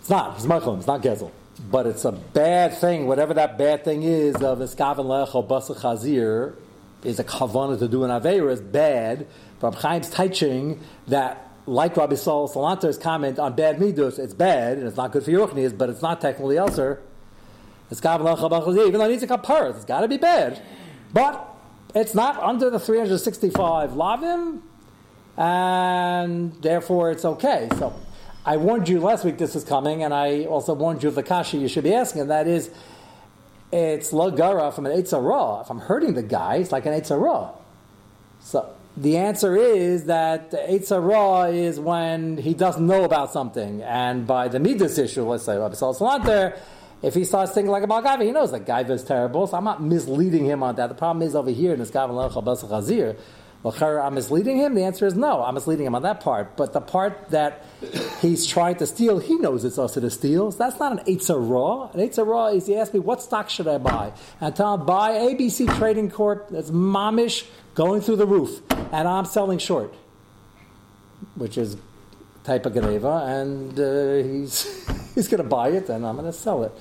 It's 0.00 0.10
not. 0.10 0.36
It's 0.36 0.46
Mechlim. 0.46 0.78
It's 0.78 0.86
not 0.86 1.02
Gezel. 1.02 1.30
But 1.70 1.86
it's 1.86 2.04
a 2.04 2.12
bad 2.12 2.74
thing, 2.74 3.06
whatever 3.06 3.34
that 3.34 3.58
bad 3.58 3.84
thing 3.84 4.02
is 4.02 4.36
of 4.36 4.58
Eskaven 4.58 5.04
Lech 5.04 5.34
or 5.34 5.46
Basa 5.46 5.78
Chazir, 5.78 6.54
is 7.04 7.18
a 7.18 7.24
kavana 7.24 7.78
to 7.78 7.88
do 7.88 8.04
an 8.04 8.10
Aveira 8.10 8.50
is 8.52 8.60
bad. 8.60 9.26
Rabbi 9.60 9.78
Chaim's 9.80 10.08
teaching 10.08 10.80
that, 11.08 11.50
like 11.66 11.96
Rabbi 11.96 12.14
Saul 12.14 12.48
Salanter's 12.48 12.96
comment 12.96 13.38
on 13.38 13.54
bad 13.54 13.78
midus, 13.78 14.18
it's 14.18 14.34
bad 14.34 14.78
and 14.78 14.86
it's 14.86 14.96
not 14.96 15.12
good 15.12 15.24
for 15.24 15.30
Yochnis, 15.30 15.76
but 15.76 15.90
it's 15.90 16.02
not 16.02 16.20
technically 16.20 16.56
Elser. 16.56 16.98
Eskaven 17.90 18.24
Lech 18.24 18.42
or 18.42 18.50
Basa 18.50 18.66
Chazir, 18.68 18.86
even 18.88 18.98
though 18.98 19.06
it 19.06 19.10
needs 19.10 19.22
a 19.22 19.26
kapar, 19.26 19.74
it's 19.74 19.84
got 19.84 20.00
to 20.00 20.08
be 20.08 20.16
bad. 20.16 20.62
But 21.12 21.48
it's 21.94 22.14
not 22.14 22.38
under 22.42 22.70
the 22.70 22.80
365 22.80 23.90
lavim, 23.90 24.60
and 25.36 26.54
therefore 26.62 27.10
it's 27.10 27.24
okay. 27.24 27.68
So 27.78 27.92
I 28.44 28.56
warned 28.56 28.88
you 28.88 28.98
last 28.98 29.24
week 29.24 29.38
this 29.38 29.54
is 29.54 29.62
coming, 29.62 30.02
and 30.02 30.12
I 30.12 30.46
also 30.46 30.74
warned 30.74 31.04
you 31.04 31.08
of 31.08 31.14
the 31.14 31.22
kasha 31.22 31.58
you 31.58 31.68
should 31.68 31.84
be 31.84 31.94
asking, 31.94 32.22
and 32.22 32.30
that 32.30 32.48
is 32.48 32.70
it's 33.70 34.10
lagara 34.10 34.74
from 34.74 34.86
an 34.86 34.92
Eitzah 34.92 35.62
If 35.62 35.70
I'm 35.70 35.78
hurting 35.78 36.14
the 36.14 36.24
guy, 36.24 36.56
it's 36.56 36.72
like 36.72 36.84
an 36.84 36.92
Eitzah 36.92 37.54
So 38.40 38.68
the 38.96 39.16
answer 39.16 39.56
is 39.56 40.06
that 40.06 40.50
Eitzah 40.50 41.54
is 41.54 41.78
when 41.78 42.36
he 42.36 42.52
doesn't 42.52 42.84
know 42.84 43.04
about 43.04 43.32
something, 43.32 43.80
and 43.82 44.26
by 44.26 44.48
the 44.48 44.58
Midas 44.58 44.98
issue, 44.98 45.22
let's 45.22 45.44
say 45.44 45.56
Rabbi 45.56 45.74
Salanter, 45.74 46.58
if 47.00 47.14
he 47.14 47.24
starts 47.24 47.52
thinking 47.52 47.70
like 47.70 47.84
a 47.84 47.86
Balgava, 47.86 48.24
he 48.24 48.32
knows 48.32 48.50
that 48.50 48.66
Gaiva 48.66 48.90
is 48.90 49.04
terrible, 49.04 49.46
so 49.46 49.56
I'm 49.56 49.64
not 49.64 49.80
misleading 49.80 50.44
him 50.44 50.64
on 50.64 50.74
that. 50.76 50.88
The 50.88 50.96
problem 50.96 51.26
is 51.26 51.36
over 51.36 51.50
here 51.50 51.74
in 51.74 51.78
this 51.78 51.90
Gavin 51.90 52.16
Lechal 52.16 52.44
Chazir, 53.70 54.04
I'm 54.04 54.14
misleading 54.14 54.56
him? 54.56 54.74
The 54.74 54.82
answer 54.82 55.06
is 55.06 55.14
no. 55.14 55.42
I'm 55.42 55.54
misleading 55.54 55.86
him 55.86 55.94
on 55.94 56.02
that 56.02 56.20
part. 56.20 56.56
But 56.56 56.72
the 56.72 56.80
part 56.80 57.30
that 57.30 57.64
he's 58.20 58.44
trying 58.44 58.76
to 58.76 58.86
steal, 58.86 59.20
he 59.20 59.36
knows 59.36 59.64
it's 59.64 59.78
also 59.78 60.00
to 60.00 60.10
steal. 60.10 60.50
So 60.50 60.58
that's 60.58 60.80
not 60.80 60.92
an 60.92 60.98
Eitzah 61.04 61.36
Raw. 61.38 61.90
An 61.92 62.00
Eitzah 62.00 62.26
Raw 62.26 62.48
is 62.48 62.66
he 62.66 62.76
asked 62.76 62.92
me, 62.92 63.00
what 63.00 63.22
stock 63.22 63.48
should 63.48 63.68
I 63.68 63.78
buy? 63.78 64.12
And 64.40 64.52
I 64.52 64.56
tell 64.56 64.74
him, 64.74 64.84
buy 64.84 65.12
ABC 65.12 65.78
Trading 65.78 66.10
Corp. 66.10 66.48
That's 66.50 66.70
mamish 66.70 67.46
going 67.74 68.00
through 68.00 68.16
the 68.16 68.26
roof. 68.26 68.60
And 68.90 69.06
I'm 69.06 69.26
selling 69.26 69.58
short, 69.58 69.94
which 71.36 71.56
is 71.56 71.76
type 72.42 72.66
of 72.66 72.74
Geneva. 72.74 73.24
And 73.28 73.78
uh, 73.78 74.28
he's, 74.28 75.12
he's 75.14 75.28
going 75.28 75.42
to 75.42 75.48
buy 75.48 75.68
it 75.68 75.88
and 75.88 76.04
I'm 76.04 76.16
going 76.16 76.26
to 76.26 76.36
sell 76.36 76.64
it 76.64 76.72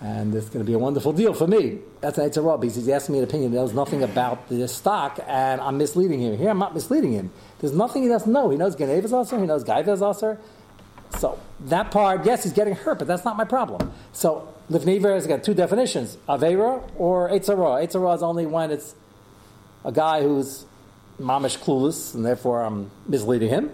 and 0.00 0.34
it's 0.34 0.48
going 0.48 0.64
to 0.64 0.66
be 0.66 0.72
a 0.72 0.78
wonderful 0.78 1.12
deal 1.12 1.34
for 1.34 1.46
me. 1.46 1.78
That's 2.00 2.16
an 2.16 2.28
Eitzah 2.28 2.60
Because 2.60 2.76
he's 2.76 2.88
asking 2.88 3.14
me 3.14 3.18
an 3.18 3.24
opinion. 3.24 3.52
He 3.52 3.58
knows 3.58 3.74
nothing 3.74 4.02
about 4.02 4.48
the 4.48 4.66
stock, 4.66 5.20
and 5.26 5.60
I'm 5.60 5.76
misleading 5.76 6.20
him. 6.20 6.38
Here, 6.38 6.48
I'm 6.48 6.58
not 6.58 6.74
misleading 6.74 7.12
him. 7.12 7.30
There's 7.60 7.74
nothing 7.74 8.02
he 8.02 8.08
doesn't 8.08 8.32
know. 8.32 8.48
He 8.48 8.56
knows 8.56 8.76
Geneva 8.76 9.04
is 9.04 9.12
also. 9.12 9.38
He 9.38 9.46
knows 9.46 9.62
Gaiva 9.62 9.88
is 9.88 10.00
also. 10.00 10.38
So 11.18 11.38
that 11.66 11.90
part, 11.90 12.24
yes, 12.24 12.44
he's 12.44 12.52
getting 12.52 12.74
hurt, 12.74 12.98
but 12.98 13.08
that's 13.08 13.24
not 13.24 13.36
my 13.36 13.44
problem. 13.44 13.92
So 14.12 14.54
Livniver 14.70 15.14
has 15.14 15.26
got 15.26 15.44
two 15.44 15.54
definitions: 15.54 16.16
Avera 16.28 16.82
or 16.96 17.28
Eitzara. 17.28 17.84
Eitzara 17.84 18.16
is 18.16 18.22
only 18.22 18.46
when 18.46 18.70
it's 18.70 18.94
a 19.84 19.92
guy 19.92 20.22
who's 20.22 20.64
mamish 21.20 21.58
clueless, 21.58 22.14
and 22.14 22.24
therefore 22.24 22.62
I'm 22.62 22.90
misleading 23.06 23.50
him 23.50 23.70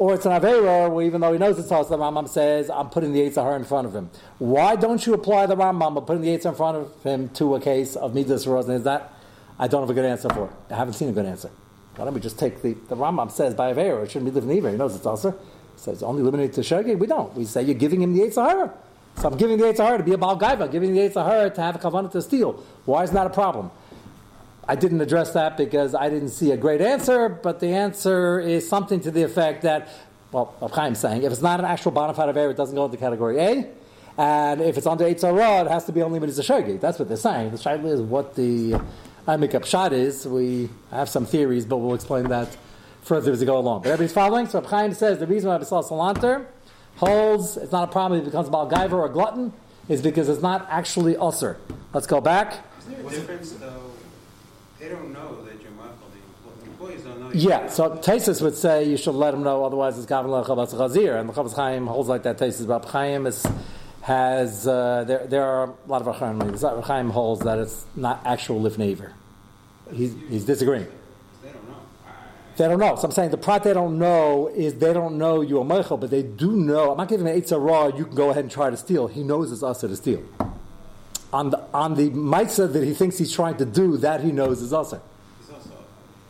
or 0.00 0.14
it's 0.14 0.24
an 0.24 0.32
Avera 0.32 1.04
even 1.04 1.20
though 1.20 1.30
he 1.30 1.38
knows 1.38 1.58
it's 1.58 1.68
Hasa, 1.68 1.90
the 1.90 1.98
Rambam 1.98 2.26
says, 2.26 2.70
I'm 2.70 2.88
putting 2.88 3.12
the 3.12 3.20
Yitzhahar 3.20 3.54
in 3.54 3.64
front 3.64 3.86
of 3.86 3.94
him. 3.94 4.08
Why 4.38 4.74
don't 4.74 5.06
you 5.06 5.12
apply 5.12 5.44
the 5.44 5.56
Rambam 5.56 5.98
of 5.98 6.06
putting 6.06 6.22
the 6.22 6.28
Yitzhahar 6.28 6.46
in 6.46 6.54
front 6.54 6.76
of 6.78 7.02
him 7.02 7.28
to 7.34 7.54
a 7.54 7.60
case 7.60 7.96
of 7.96 8.14
Midas 8.14 8.46
Rosen? 8.46 8.76
Is 8.76 8.84
that, 8.84 9.12
I 9.58 9.68
don't 9.68 9.82
have 9.82 9.90
a 9.90 9.92
good 9.92 10.06
answer 10.06 10.30
for 10.30 10.46
it. 10.46 10.72
I 10.72 10.76
haven't 10.76 10.94
seen 10.94 11.10
a 11.10 11.12
good 11.12 11.26
answer. 11.26 11.50
Why 11.96 12.06
don't 12.06 12.14
we 12.14 12.20
just 12.20 12.38
take 12.38 12.62
the, 12.62 12.72
the 12.88 12.96
Rambam 12.96 13.30
says 13.30 13.54
by 13.54 13.74
Avera, 13.74 14.02
it 14.02 14.10
shouldn't 14.10 14.32
be 14.32 14.40
living 14.40 14.56
either. 14.56 14.70
He 14.70 14.78
knows 14.78 14.96
it's 14.96 15.04
also. 15.04 15.38
says 15.76 16.02
only 16.02 16.22
limited 16.22 16.54
to 16.54 16.62
Shagi. 16.62 16.98
We 16.98 17.06
don't. 17.06 17.34
We 17.34 17.44
say 17.44 17.62
you're 17.62 17.74
giving 17.74 18.00
him 18.00 18.14
the 18.14 18.20
Yitzhahar. 18.20 18.72
So 19.16 19.28
I'm 19.28 19.36
giving 19.36 19.58
the 19.58 19.64
Yitzhahar 19.64 19.98
to 19.98 20.02
be 20.02 20.14
a 20.14 20.18
Baal 20.18 20.38
Gaiva, 20.38 20.72
giving 20.72 20.94
the 20.94 21.00
Yitzhahar 21.00 21.54
to 21.54 21.60
have 21.60 21.76
a 21.76 21.78
Kavanah 21.78 22.10
to 22.12 22.22
steal. 22.22 22.52
Why 22.86 23.02
is 23.02 23.10
that 23.10 23.26
a 23.26 23.30
problem? 23.30 23.70
I 24.70 24.76
didn't 24.76 25.00
address 25.00 25.32
that 25.32 25.56
because 25.56 25.96
I 25.96 26.08
didn't 26.08 26.28
see 26.28 26.52
a 26.52 26.56
great 26.56 26.80
answer, 26.80 27.28
but 27.28 27.58
the 27.58 27.74
answer 27.74 28.38
is 28.38 28.68
something 28.68 29.00
to 29.00 29.10
the 29.10 29.24
effect 29.24 29.62
that, 29.62 29.88
well, 30.30 30.54
Chaim 30.72 30.94
saying, 30.94 31.24
if 31.24 31.32
it's 31.32 31.42
not 31.42 31.58
an 31.58 31.66
actual 31.66 31.90
bona 31.90 32.14
fide 32.14 32.36
error, 32.36 32.52
it 32.52 32.56
doesn't 32.56 32.76
go 32.76 32.84
into 32.84 32.96
category 32.96 33.40
A. 33.40 33.66
And 34.16 34.60
if 34.60 34.78
it's 34.78 34.86
under 34.86 35.06
Eitzah 35.06 35.66
it 35.66 35.70
has 35.72 35.86
to 35.86 35.92
be 35.92 36.02
only 36.02 36.20
when 36.20 36.28
it's 36.28 36.38
a 36.38 36.44
Shogi. 36.44 36.80
That's 36.80 37.00
what 37.00 37.08
they're 37.08 37.16
saying. 37.16 37.50
The 37.50 37.56
Shaila 37.56 37.86
is 37.86 38.00
what 38.00 38.36
the 38.36 38.74
up 38.76 39.64
shot 39.64 39.92
is. 39.92 40.24
We 40.24 40.70
have 40.92 41.08
some 41.08 41.26
theories, 41.26 41.66
but 41.66 41.78
we'll 41.78 41.96
explain 41.96 42.28
that 42.28 42.56
further 43.02 43.32
as 43.32 43.40
we 43.40 43.46
go 43.46 43.58
along. 43.58 43.82
But 43.82 43.88
everybody's 43.88 44.12
following. 44.12 44.46
So 44.46 44.60
Chaim 44.60 44.94
says 44.94 45.18
the 45.18 45.26
reason 45.26 45.50
why 45.50 45.58
Abisal 45.58 45.82
Salanter 45.82 46.46
holds 46.98 47.56
it's 47.56 47.72
not 47.72 47.88
a 47.88 47.90
problem, 47.90 48.20
it 48.20 48.24
becomes 48.24 48.46
about 48.46 48.70
Gaiver 48.70 48.92
or 48.92 49.08
glutton, 49.08 49.52
is 49.88 50.00
because 50.00 50.28
it's 50.28 50.42
not 50.42 50.68
actually 50.70 51.14
usser. 51.16 51.56
Let's 51.92 52.06
go 52.06 52.20
back. 52.20 52.64
Is 52.78 52.84
there 52.86 53.00
a 53.00 53.10
difference, 53.10 53.50
though? 53.54 53.89
They 54.80 54.88
don't 54.88 55.12
know 55.12 55.44
that 55.44 55.60
you're 55.60 55.72
Michael. 55.72 55.94
The 56.60 56.66
employees 56.66 57.02
don't 57.02 57.20
know. 57.20 57.30
Yeah, 57.34 57.68
so 57.68 57.90
Taisus 57.90 58.40
would 58.40 58.54
say 58.54 58.84
you 58.84 58.96
should 58.96 59.14
let 59.14 59.32
them 59.32 59.42
know, 59.42 59.62
otherwise 59.62 59.98
it's 59.98 60.06
Gavin 60.06 60.30
Lechavas 60.30 60.74
Chazir, 60.74 61.20
and 61.20 61.28
the 61.28 61.34
Chavas 61.34 61.54
Chaim 61.54 61.86
holds 61.86 62.08
like 62.08 62.22
that. 62.22 62.38
Taisus, 62.38 62.66
but 62.66 62.86
Chaim 62.86 63.26
is, 63.26 63.44
has 64.00 64.66
uh, 64.66 65.04
there 65.06 65.26
there 65.26 65.44
are 65.44 65.64
a 65.64 65.74
lot 65.86 66.00
of 66.00 66.16
Chaim. 66.16 66.82
Chaim 66.82 67.10
holds 67.10 67.42
that 67.42 67.58
it's 67.58 67.84
not 67.94 68.22
actual 68.24 68.58
lifnaver. 68.58 69.12
He's, 69.92 70.14
he's 70.30 70.46
disagreeing. 70.46 70.88
They 71.42 71.50
don't 71.50 71.68
know. 71.68 71.76
They 72.56 72.68
don't 72.68 72.80
know. 72.80 72.96
So 72.96 73.02
I'm 73.02 73.12
saying 73.12 73.32
the 73.32 73.36
part 73.36 73.64
they 73.64 73.74
don't 73.74 73.98
know 73.98 74.48
is 74.48 74.76
they 74.76 74.94
don't 74.94 75.18
know 75.18 75.42
you're 75.42 75.64
Michael, 75.64 75.98
but 75.98 76.08
they 76.08 76.22
do 76.22 76.52
know. 76.52 76.92
I'm 76.92 76.96
not 76.96 77.08
giving 77.08 77.28
an 77.28 77.38
Eitzah 77.38 77.62
raw. 77.62 77.88
You 77.88 78.06
can 78.06 78.14
go 78.14 78.30
ahead 78.30 78.44
and 78.44 78.50
try 78.50 78.70
to 78.70 78.78
steal. 78.78 79.08
He 79.08 79.22
knows 79.22 79.52
it's 79.52 79.62
us 79.62 79.80
to 79.82 79.94
steal 79.94 80.22
on 81.32 81.50
the 81.50 81.62
on 81.72 81.94
the 81.94 82.10
mitzvah 82.10 82.68
that 82.68 82.84
he 82.84 82.94
thinks 82.94 83.18
he's 83.18 83.32
trying 83.32 83.56
to 83.58 83.64
do, 83.64 83.96
that 83.98 84.22
he 84.22 84.32
knows 84.32 84.62
is 84.62 84.72
also. 84.72 85.00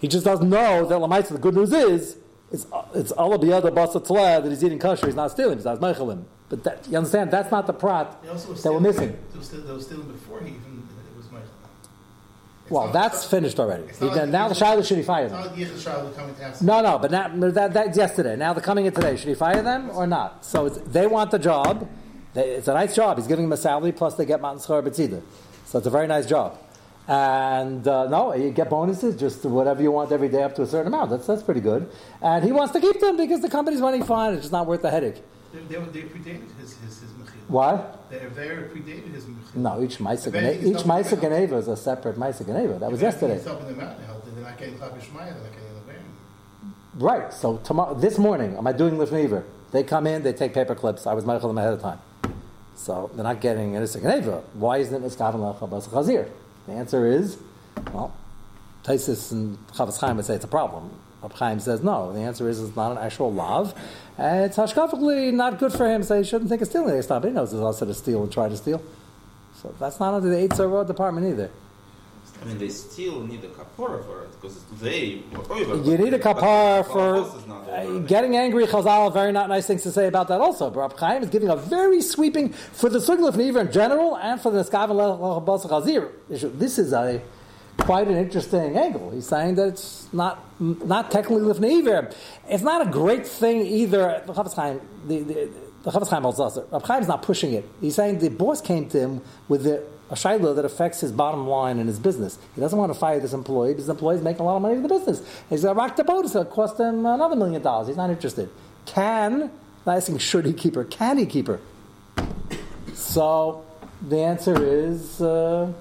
He 0.00 0.08
just 0.08 0.24
doesn't 0.24 0.48
know 0.48 0.86
that 0.86 0.98
Lamaitza, 0.98 1.28
the 1.28 1.38
good 1.38 1.54
news 1.54 1.72
is, 1.72 2.16
it's 2.50 2.64
all 2.72 2.88
it's 2.94 3.12
Allah 3.12 3.38
biyada 3.38 3.70
basa 3.70 4.42
that 4.42 4.48
he's 4.48 4.64
eating 4.64 4.78
kosher, 4.78 5.06
he's 5.06 5.14
not 5.14 5.30
stealing, 5.30 5.58
he's 5.58 5.66
not 5.66 5.78
mechalim. 5.78 6.24
But 6.48 6.64
that, 6.64 6.88
you 6.88 6.96
understand, 6.96 7.30
that's 7.30 7.50
not 7.50 7.66
the 7.66 7.74
prat 7.74 8.20
that 8.22 8.64
we're 8.64 8.80
missing. 8.80 9.16
They 9.32 9.38
were, 9.38 9.62
they 9.62 9.72
were 9.72 9.80
stealing 9.80 10.10
before 10.10 10.40
he 10.40 10.48
even, 10.48 10.88
it 11.12 11.16
was 11.16 11.26
meichel. 11.26 11.42
Well, 12.70 12.84
not, 12.86 12.92
that's 12.94 13.24
finished 13.24 13.60
already. 13.60 13.84
He, 13.98 14.06
like 14.06 14.28
now 14.30 14.48
the 14.48 14.54
Shiloh 14.54 14.82
should 14.82 14.96
he 14.96 15.02
fire 15.04 15.28
them? 15.28 15.38
not 15.38 15.56
like 15.56 15.66
Yichud 15.68 15.82
Shiloh 15.82 16.10
coming 16.12 16.34
to 16.34 16.44
ask. 16.44 16.62
No, 16.62 16.80
no, 16.80 16.98
but 16.98 17.10
not, 17.10 17.38
that, 17.54 17.72
that's 17.74 17.96
yesterday. 17.96 18.36
Now 18.36 18.54
they're 18.54 18.62
coming 18.62 18.86
in 18.86 18.92
today. 18.92 19.16
Should 19.16 19.28
he 19.28 19.34
fire 19.34 19.62
them 19.62 19.90
or 19.90 20.06
not? 20.06 20.44
So 20.44 20.68
they 20.70 21.06
want 21.06 21.30
the 21.30 21.38
job. 21.38 21.88
They, 22.34 22.50
it's 22.50 22.68
a 22.68 22.74
nice 22.74 22.94
job. 22.94 23.18
He's 23.18 23.26
giving 23.26 23.44
them 23.44 23.52
a 23.52 23.56
salary, 23.56 23.92
plus 23.92 24.14
they 24.14 24.24
get 24.24 24.40
Matan 24.40 24.58
Schar 24.58 24.82
B'tzida. 24.82 25.22
So 25.66 25.78
it's 25.78 25.86
a 25.86 25.90
very 25.90 26.06
nice 26.06 26.26
job. 26.26 26.58
And 27.08 27.86
uh, 27.88 28.06
no, 28.08 28.34
you 28.34 28.50
get 28.50 28.70
bonuses, 28.70 29.16
just 29.16 29.44
whatever 29.44 29.82
you 29.82 29.90
want 29.90 30.12
every 30.12 30.28
day 30.28 30.42
up 30.42 30.54
to 30.56 30.62
a 30.62 30.66
certain 30.66 30.88
amount. 30.88 31.10
That's, 31.10 31.26
that's 31.26 31.42
pretty 31.42 31.60
good. 31.60 31.90
And 32.22 32.44
he 32.44 32.52
wants 32.52 32.72
to 32.74 32.80
keep 32.80 33.00
them 33.00 33.16
because 33.16 33.40
the 33.40 33.48
company's 33.48 33.80
running 33.80 34.04
fine. 34.04 34.34
It's 34.34 34.42
just 34.42 34.52
not 34.52 34.66
worth 34.66 34.82
the 34.82 34.90
headache. 34.90 35.22
They, 35.52 35.58
they, 35.60 35.84
they 35.86 36.02
predated 36.02 36.56
his, 36.60 36.76
his, 36.78 37.00
his 37.00 37.10
mechila. 37.10 37.48
Why? 37.48 37.84
They, 38.10 38.18
predated 38.18 39.12
his 39.12 39.24
mechila. 39.24 39.56
No, 39.56 39.82
each 39.82 39.98
Maisa 39.98 40.32
Geneva, 40.32 40.68
each 40.68 40.84
Maisa. 40.84 41.20
Geneva 41.20 41.56
is 41.56 41.66
a 41.66 41.76
separate 41.76 42.16
Maisa 42.16 42.46
Geneva. 42.46 42.78
That 42.78 42.92
was 42.92 43.02
yesterday. 43.02 43.34
It's 43.34 43.44
helping 43.44 43.66
them 43.66 43.80
out 43.80 43.98
in 43.98 44.04
health. 44.04 44.24
They're 44.32 44.44
not 44.44 44.56
getting 44.56 44.78
Chavish 44.78 45.12
Maya, 45.12 45.34
they're 45.34 45.42
not 45.42 45.52
getting 45.52 45.74
the 46.94 47.04
Right. 47.04 47.32
So 47.32 47.56
tomorrow, 47.58 47.94
this 47.94 48.18
morning, 48.18 48.56
am 48.56 48.66
I 48.66 48.72
doing 48.72 48.98
Lifnever? 48.98 49.44
They 49.72 49.82
come 49.82 50.06
in, 50.06 50.22
they 50.22 50.32
take 50.32 50.54
paper 50.54 50.74
clips. 50.74 51.06
I 51.06 51.14
was 51.14 51.24
Michael 51.24 51.48
them 51.48 51.58
ahead 51.58 51.72
of 51.72 51.80
time. 51.80 51.98
So 52.80 53.10
they're 53.14 53.24
not 53.24 53.42
getting 53.42 53.76
an 53.76 53.86
Geneva. 53.86 54.42
Why 54.54 54.78
isn't 54.78 54.94
it 54.94 55.06
Miskavan 55.06 55.34
Lachabas 55.34 55.86
Chazir? 55.88 56.30
The 56.66 56.72
answer 56.72 57.06
is, 57.06 57.36
well, 57.92 58.14
Taisis 58.82 59.32
and 59.32 59.58
Chavas 59.68 60.00
Chaim 60.00 60.16
would 60.16 60.24
say 60.24 60.34
it's 60.34 60.46
a 60.46 60.48
problem. 60.48 60.90
Chaim 61.34 61.60
says 61.60 61.82
no. 61.82 62.10
The 62.14 62.20
answer 62.20 62.48
is 62.48 62.58
it's 62.58 62.74
not 62.74 62.92
an 62.92 62.98
actual 62.98 63.30
lav. 63.34 63.74
And 64.16 64.46
it's 64.46 64.56
hashkafically 64.56 65.30
not 65.30 65.58
good 65.58 65.74
for 65.74 65.86
him, 65.86 66.02
so 66.02 66.16
he 66.16 66.24
shouldn't 66.24 66.48
think 66.48 66.62
of 66.62 66.68
stealing. 66.68 66.94
He 66.94 67.30
knows 67.30 67.52
it's 67.52 67.60
also 67.60 67.84
to 67.84 67.92
steal 67.92 68.22
and 68.22 68.32
try 68.32 68.48
to 68.48 68.56
steal. 68.56 68.82
So 69.56 69.74
that's 69.78 70.00
not 70.00 70.14
under 70.14 70.30
the 70.30 70.48
Eitzah 70.48 70.70
Road 70.70 70.86
department 70.86 71.26
either. 71.26 71.50
I 72.40 72.44
mean, 72.46 72.58
they 72.58 72.70
still 72.70 73.20
need 73.22 73.44
a 73.44 73.48
kapara 73.48 74.04
for 74.04 74.22
it 74.22 74.30
because 74.40 74.62
they. 74.80 75.22
You 75.84 75.98
need 75.98 76.14
a 76.14 76.18
kapar 76.18 76.86
for 76.86 77.16
uh, 77.70 77.98
getting 78.00 78.36
angry. 78.36 78.66
Chazal, 78.66 79.12
very 79.12 79.30
not 79.32 79.48
nice 79.48 79.66
things 79.66 79.82
to 79.82 79.92
say 79.92 80.06
about 80.06 80.28
that 80.28 80.40
also. 80.40 80.70
But 80.70 80.80
Rab 80.80 80.98
Chaim 80.98 81.22
is 81.22 81.28
giving 81.28 81.50
a 81.50 81.56
very 81.56 82.00
sweeping 82.00 82.50
for 82.52 82.88
the 82.88 82.98
Sugla 82.98 83.28
of 83.28 83.36
Neva 83.36 83.60
in 83.60 83.72
general 83.72 84.16
and 84.16 84.40
for 84.40 84.50
the 84.50 84.64
Lechabas 84.64 85.66
Chazir 85.66 86.10
issue. 86.30 86.50
This 86.56 86.78
is 86.78 86.92
a 86.94 87.20
quite 87.78 88.08
an 88.08 88.16
interesting 88.16 88.76
angle. 88.76 89.10
He's 89.10 89.26
saying 89.26 89.56
that 89.56 89.68
it's 89.68 90.12
not 90.12 90.42
not 90.60 91.10
technically 91.10 91.42
Lifnei 91.42 91.80
Iver. 91.80 92.10
It's 92.48 92.62
not 92.62 92.86
a 92.86 92.90
great 92.90 93.26
thing 93.26 93.60
either. 93.66 94.22
The 94.26 94.32
Chafetz 94.32 94.54
Chaim, 94.54 94.80
the, 95.06 95.20
the, 95.20 95.50
The 95.82 95.90
Chafetz 95.90 96.08
Chaim 96.08 96.22
holds 96.22 96.40
us. 96.40 96.58
Rab 96.70 96.86
Chaim's 96.86 97.08
not 97.08 97.22
pushing 97.22 97.52
it. 97.52 97.68
He's 97.80 97.94
saying 97.94 98.18
the 98.18 98.28
boss 98.28 98.60
came 98.60 98.88
to 98.90 98.98
him 98.98 99.22
with 99.48 99.64
the, 99.64 99.82
a 100.10 100.14
shayla 100.14 100.56
that 100.56 100.64
affects 100.64 101.00
his 101.00 101.12
bottom 101.12 101.46
line 101.46 101.78
in 101.78 101.86
his 101.86 101.98
business. 101.98 102.38
He 102.54 102.60
doesn't 102.60 102.78
want 102.78 102.92
to 102.92 102.98
fire 102.98 103.20
this 103.20 103.32
employee 103.32 103.72
because 103.72 103.86
the 103.86 103.92
employee's 103.92 104.22
making 104.22 104.40
a 104.40 104.44
lot 104.44 104.56
of 104.56 104.62
money 104.62 104.74
in 104.74 104.82
the 104.82 104.88
business. 104.88 105.22
He's 105.48 105.62
going 105.62 105.74
to 105.74 105.78
rock 105.78 105.96
the 105.96 106.04
boat, 106.04 106.28
so 106.28 106.40
it 106.40 106.50
cost 106.50 106.78
him 106.78 107.06
another 107.06 107.36
million 107.36 107.62
dollars. 107.62 107.86
He's 107.88 107.96
not 107.96 108.10
interested. 108.10 108.48
Can, 108.86 109.50
not 109.86 109.96
asking 109.96 110.18
should 110.18 110.46
he 110.46 110.52
keep 110.52 110.74
her, 110.74 110.84
can 110.84 111.16
he 111.16 111.26
keep 111.26 111.46
her? 111.46 111.60
So 112.94 113.64
the 114.06 114.18
answer 114.18 114.62
is 114.62 115.20
uh, 115.20 115.72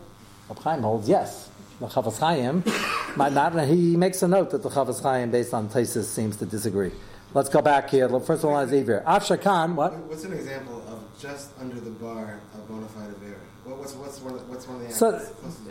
Chaim 0.63 0.81
holds 0.83 1.09
yes. 1.09 1.49
The 1.79 1.87
Chafetz 1.87 2.19
Chaim 2.19 2.63
might 3.15 3.33
not, 3.33 3.57
he 3.65 3.95
makes 3.97 4.21
a 4.21 4.27
note 4.27 4.51
that 4.51 4.61
the 4.61 4.69
Chafetz 4.69 5.01
Chaim, 5.01 5.31
based 5.31 5.53
on 5.53 5.69
Taisus, 5.69 6.05
seems 6.05 6.37
to 6.37 6.45
disagree. 6.45 6.91
Let's 7.33 7.49
go 7.49 7.61
back 7.61 7.89
here. 7.89 8.09
First 8.09 8.43
of 8.43 8.45
all, 8.45 8.59
is 8.59 8.73
Iver. 8.73 9.03
Afsha 9.05 9.39
Khan, 9.39 9.75
what? 9.75 9.95
What's 9.95 10.23
an 10.23 10.33
example 10.33 10.83
just 11.19 11.51
under 11.59 11.79
the 11.79 11.89
bar 11.89 12.39
of 12.53 12.67
bona 12.67 12.87
fide 12.87 13.09
Avera? 13.09 13.35
What, 13.65 13.77
what's, 13.79 13.93
what's, 13.93 14.19
one 14.21 14.33
of, 14.35 14.49
what's 14.49 14.67
one 14.67 14.81
of 14.81 14.87
the 14.87 14.93
So? 14.93 15.21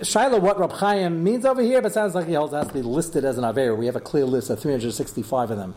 Shiloh, 0.03 0.39
what 0.41 0.59
Rab 0.59 0.73
Chaim 0.73 1.25
means 1.25 1.45
over 1.45 1.63
here, 1.63 1.81
but 1.83 1.93
sounds 1.93 2.15
like 2.15 2.27
he 2.27 2.35
holds 2.35 2.53
it 2.53 2.57
has 2.59 2.69
to 2.69 2.75
be 2.75 2.83
listed 2.83 3.25
as 3.25 3.39
an 3.39 3.45
Aver. 3.45 3.75
We 3.75 3.87
have 3.87 3.97
a 3.97 4.01
clear 4.01 4.25
list 4.25 4.51
of 4.51 4.61
365 4.61 5.51
of 5.51 5.57
them. 5.57 5.75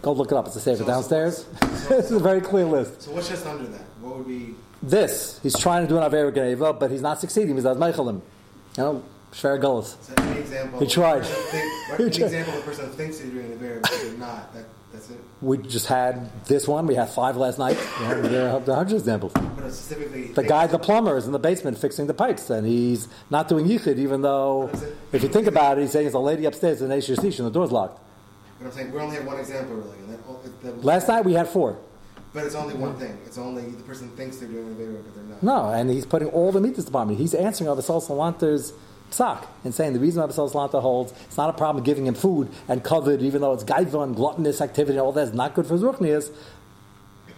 Go 0.00 0.12
look 0.12 0.32
it 0.32 0.34
up. 0.36 0.46
It's 0.46 0.56
a 0.56 0.60
safer 0.60 0.78
So- 0.78 0.86
downstairs. 0.86 1.46
so- 1.86 1.98
it's 1.98 2.10
a 2.10 2.18
very 2.18 2.40
clear 2.40 2.64
list. 2.64 3.02
So 3.02 3.12
what's 3.12 3.28
just 3.28 3.44
under 3.46 3.64
that? 3.66 3.82
What 4.00 4.16
would 4.18 4.26
be... 4.28 4.54
This, 4.82 5.38
he's 5.42 5.58
trying 5.58 5.82
to 5.82 5.88
do 5.88 5.96
an 5.98 6.04
Aver 6.04 6.30
Geneva, 6.32 6.72
but 6.72 6.90
he's 6.90 7.02
not 7.02 7.20
succeeding. 7.20 7.54
He's 7.54 7.64
Meichelim. 7.64 8.20
You 8.76 8.82
know, 8.82 9.02
Shver 9.32 9.60
Gullus. 9.62 9.96
So 10.02 10.14
any 10.22 10.40
example... 10.40 10.80
He 10.80 10.86
tried. 10.86 11.24
Think, 11.26 11.64
He 11.98 12.04
an 12.04 12.10
tried. 12.10 12.22
example 12.24 12.54
of 12.54 12.60
a 12.60 12.62
person 12.62 12.86
who 12.86 12.92
thinks 12.92 13.18
they're 13.18 13.30
doing 13.30 13.46
Avera, 13.58 13.82
but 13.82 13.90
they're 13.90 14.12
not. 14.18 14.54
That, 14.54 14.64
that's 14.94 15.10
it. 15.10 15.18
We 15.42 15.58
just 15.58 15.86
had 15.86 16.30
this 16.44 16.68
one. 16.68 16.86
We 16.86 16.94
had 16.94 17.10
five 17.10 17.36
last 17.36 17.58
night. 17.58 17.76
We 17.76 18.06
have 18.06 18.30
there 18.30 18.48
are 18.48 18.76
hundred 18.76 18.96
examples. 18.96 19.32
But 19.32 19.64
it's 19.64 19.76
specifically... 19.76 20.28
The 20.28 20.44
guy, 20.44 20.66
the 20.68 20.78
plumber, 20.78 21.16
is 21.16 21.26
in 21.26 21.32
the 21.32 21.38
basement 21.38 21.76
fixing 21.78 22.06
the 22.06 22.14
pipes, 22.14 22.48
and 22.48 22.66
he's 22.66 23.08
not 23.28 23.48
doing 23.48 23.66
yichud, 23.66 23.98
even 23.98 24.22
though, 24.22 24.70
if 25.12 25.22
you 25.22 25.28
think 25.28 25.48
about 25.48 25.78
it, 25.78 25.82
he's 25.82 25.90
saying 25.92 26.04
there's 26.04 26.14
a 26.14 26.18
lady 26.18 26.44
upstairs 26.44 26.80
in 26.80 27.02
Sish, 27.02 27.38
and 27.38 27.46
the 27.46 27.50
door's 27.50 27.72
locked. 27.72 28.00
But 28.58 28.66
I'm 28.66 28.72
saying 28.72 28.92
we 28.92 29.00
only 29.00 29.16
have 29.16 29.26
one 29.26 29.38
example, 29.40 29.74
really. 29.74 29.98
And 29.98 30.10
that, 30.10 30.20
oh, 30.28 30.80
Last 30.82 31.08
night 31.08 31.24
we 31.24 31.34
had 31.34 31.48
four. 31.48 31.76
But 32.32 32.44
it's 32.44 32.54
only 32.54 32.74
one 32.74 32.96
thing. 32.96 33.18
It's 33.26 33.38
only 33.38 33.62
the 33.62 33.82
person 33.82 34.08
thinks 34.10 34.38
they're 34.38 34.48
doing 34.48 34.74
Avera, 34.74 35.02
but 35.04 35.14
they're 35.14 35.24
not. 35.24 35.42
No, 35.42 35.70
and 35.70 35.90
he's 35.90 36.06
putting 36.06 36.28
all 36.28 36.50
the 36.52 36.60
mitzvahs 36.60 36.86
department. 36.86 37.18
He's 37.18 37.34
answering 37.34 37.68
Abasal 37.68 38.02
Salanter's 38.02 38.72
psak 39.14 39.46
and 39.64 39.74
saying 39.74 39.92
the 39.92 40.00
reason 40.00 40.22
Abasal 40.22 40.50
Salanter 40.52 40.80
holds 40.80 41.12
it's 41.24 41.36
not 41.36 41.50
a 41.50 41.52
problem 41.52 41.84
giving 41.84 42.06
him 42.06 42.14
food 42.14 42.50
and 42.68 42.82
covered, 42.82 43.22
even 43.22 43.40
though 43.40 43.52
it's 43.52 43.64
gaiva 43.64 44.02
and 44.02 44.16
gluttonous 44.16 44.60
activity 44.60 44.98
and 44.98 45.00
all 45.00 45.12
that 45.12 45.28
is 45.28 45.34
not 45.34 45.54
good 45.54 45.66
for 45.66 45.74
his 45.74 45.82
ruchnias. 45.82 46.30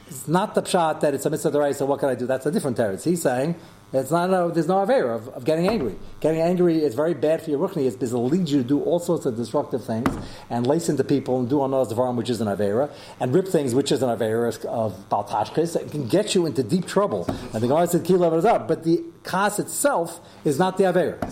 It's 0.09 0.29
not 0.29 0.55
the 0.55 0.63
pshat 0.63 1.01
that 1.01 1.15
it's 1.15 1.27
a 1.27 1.31
mitzvah 1.31 1.75
so 1.75 1.87
what 1.87 1.99
can 1.99 2.09
I 2.09 2.15
do? 2.15 2.27
That's 2.27 2.47
a 2.47 2.51
different 2.51 2.77
teretz. 2.77 3.05
He's 3.05 3.23
saying 3.23 3.57
it's 3.93 4.11
not 4.11 4.31
no, 4.31 4.51
there's 4.51 4.67
no 4.67 4.85
avera 4.85 5.15
of, 5.15 5.29
of 5.29 5.45
getting 5.45 5.69
angry. 5.69 5.95
Getting 6.21 6.41
angry 6.41 6.83
is 6.83 6.97
very 6.97 7.15
bad 7.15 7.41
for 7.43 7.51
your 7.51 7.61
ruchnias 7.61 7.93
because 7.93 8.13
it 8.13 8.17
leads 8.17 8.51
you 8.51 8.63
to 8.63 8.69
do 8.69 8.81
all 8.83 8.99
sorts 8.99 9.27
of 9.27 9.37
destructive 9.37 9.85
things 9.85 10.09
and 10.51 10.67
lace 10.67 10.89
into 10.89 11.05
people 11.05 11.39
and 11.39 11.49
do 11.49 11.63
anos 11.63 11.93
devarim, 11.93 12.17
which 12.17 12.29
is 12.29 12.41
an 12.41 12.49
avera, 12.49 12.91
and 13.21 13.33
rip 13.33 13.47
things, 13.47 13.75
which 13.77 13.93
is 13.93 14.03
an 14.03 14.09
avera 14.09 14.65
of 14.67 15.09
baltashkis. 15.09 15.77
It 15.77 15.93
can 15.93 16.09
get 16.09 16.35
you 16.35 16.47
into 16.47 16.65
deep 16.65 16.87
trouble. 16.87 17.27
And 17.29 17.63
the 17.63 17.69
Gemara 17.69 17.87
said 17.87 18.05
kilo 18.05 18.37
is 18.37 18.45
up, 18.45 18.67
but 18.67 18.83
the 18.83 19.05
kas 19.23 19.61
itself 19.61 20.21
is 20.45 20.59
not 20.59 20.79
the 20.79 20.85
avera. 20.85 21.23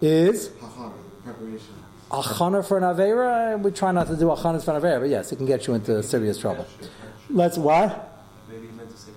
Is 0.00 0.48
Hachana, 0.48 0.92
preparation. 1.24 1.74
achana 2.10 2.66
for 2.66 2.78
an 2.78 2.84
avera? 2.84 3.60
We 3.60 3.70
try 3.70 3.92
not 3.92 4.06
to 4.08 4.16
do 4.16 4.26
achanas 4.26 4.64
for 4.64 4.74
an 4.74 4.82
avera, 4.82 5.00
but 5.00 5.10
yes, 5.10 5.30
it 5.32 5.36
can 5.36 5.46
get 5.46 5.66
you 5.66 5.74
into 5.74 6.02
serious 6.02 6.38
trouble. 6.38 6.66
Let's 7.28 7.58
what? 7.58 8.24
Maybe 8.48 8.66
he 8.66 8.72
meant 8.72 8.90
to 8.90 8.96
say 8.96 9.12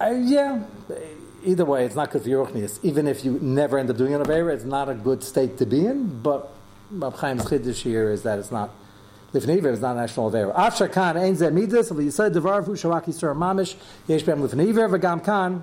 Uh, 0.00 0.10
yeah. 0.10 0.62
Either 1.44 1.64
way, 1.64 1.84
it's 1.84 1.94
not 1.94 2.10
good 2.10 2.22
for 2.22 2.28
your 2.28 2.46
ruchnias. 2.46 2.80
Even 2.82 3.06
if 3.06 3.24
you 3.24 3.38
never 3.40 3.78
end 3.78 3.88
up 3.90 3.96
doing 3.96 4.12
an 4.12 4.22
avera, 4.22 4.52
it's 4.52 4.64
not 4.64 4.88
a 4.88 4.94
good 4.94 5.22
state 5.22 5.56
to 5.58 5.66
be 5.66 5.86
in. 5.86 6.20
But 6.20 6.50
Rab 6.90 7.18
Chaim's 7.20 7.44
chiddush 7.44 7.82
here 7.82 8.10
is 8.10 8.24
that 8.24 8.38
it's 8.40 8.50
not. 8.50 8.70
Lifnei 9.32 9.58
Iver 9.58 9.70
is 9.70 9.80
not 9.80 9.96
a 9.96 10.00
national 10.00 10.30
avera. 10.32 10.54
Afshar 10.54 10.90
kan 10.90 11.16
ein 11.16 11.36
zeh 11.36 11.52
midas, 11.52 11.90
but 11.90 12.00
you 12.02 12.10
said 12.10 12.32
devar 12.32 12.62
fu 12.62 12.72
shavak 12.72 13.04
yisur 13.04 13.36
mamish 13.36 13.76
yesh 14.08 14.24
b'em 14.24 14.40
lifnei 14.40 14.68
Iver 14.70 14.88
v'gam 14.88 15.22
kan 15.22 15.62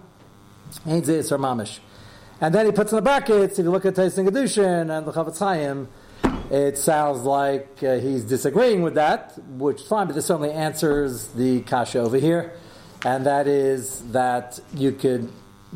ein 0.86 1.02
zeh 1.02 1.20
yisur 1.20 1.40
mamish. 1.40 1.80
And 2.46 2.54
then 2.54 2.68
he 2.68 2.72
puts 2.72 2.92
in 2.92 2.98
the 2.98 3.02
brackets. 3.02 3.58
If 3.58 3.66
you 3.66 3.72
look 3.72 3.88
at 3.88 3.96
Tasting 3.96 4.28
Kedushin 4.28 4.96
and 4.96 5.08
the 5.08 5.12
Chafetz 5.12 5.40
Chaim, 5.40 5.88
it 6.52 6.78
sounds 6.78 7.24
like 7.24 7.82
uh, 7.82 7.96
he's 7.98 8.24
disagreeing 8.24 8.84
with 8.84 8.94
that, 8.94 9.34
which 9.58 9.82
is 9.82 9.88
fine, 9.88 10.06
but 10.06 10.14
this 10.14 10.28
certainly 10.28 10.52
answers 10.52 11.26
the 11.30 11.62
kasha 11.62 11.98
over 11.98 12.18
here, 12.18 12.54
and 13.04 13.26
that 13.26 13.48
is 13.48 14.12
that 14.12 14.60
you 14.76 14.92
could 14.92 15.32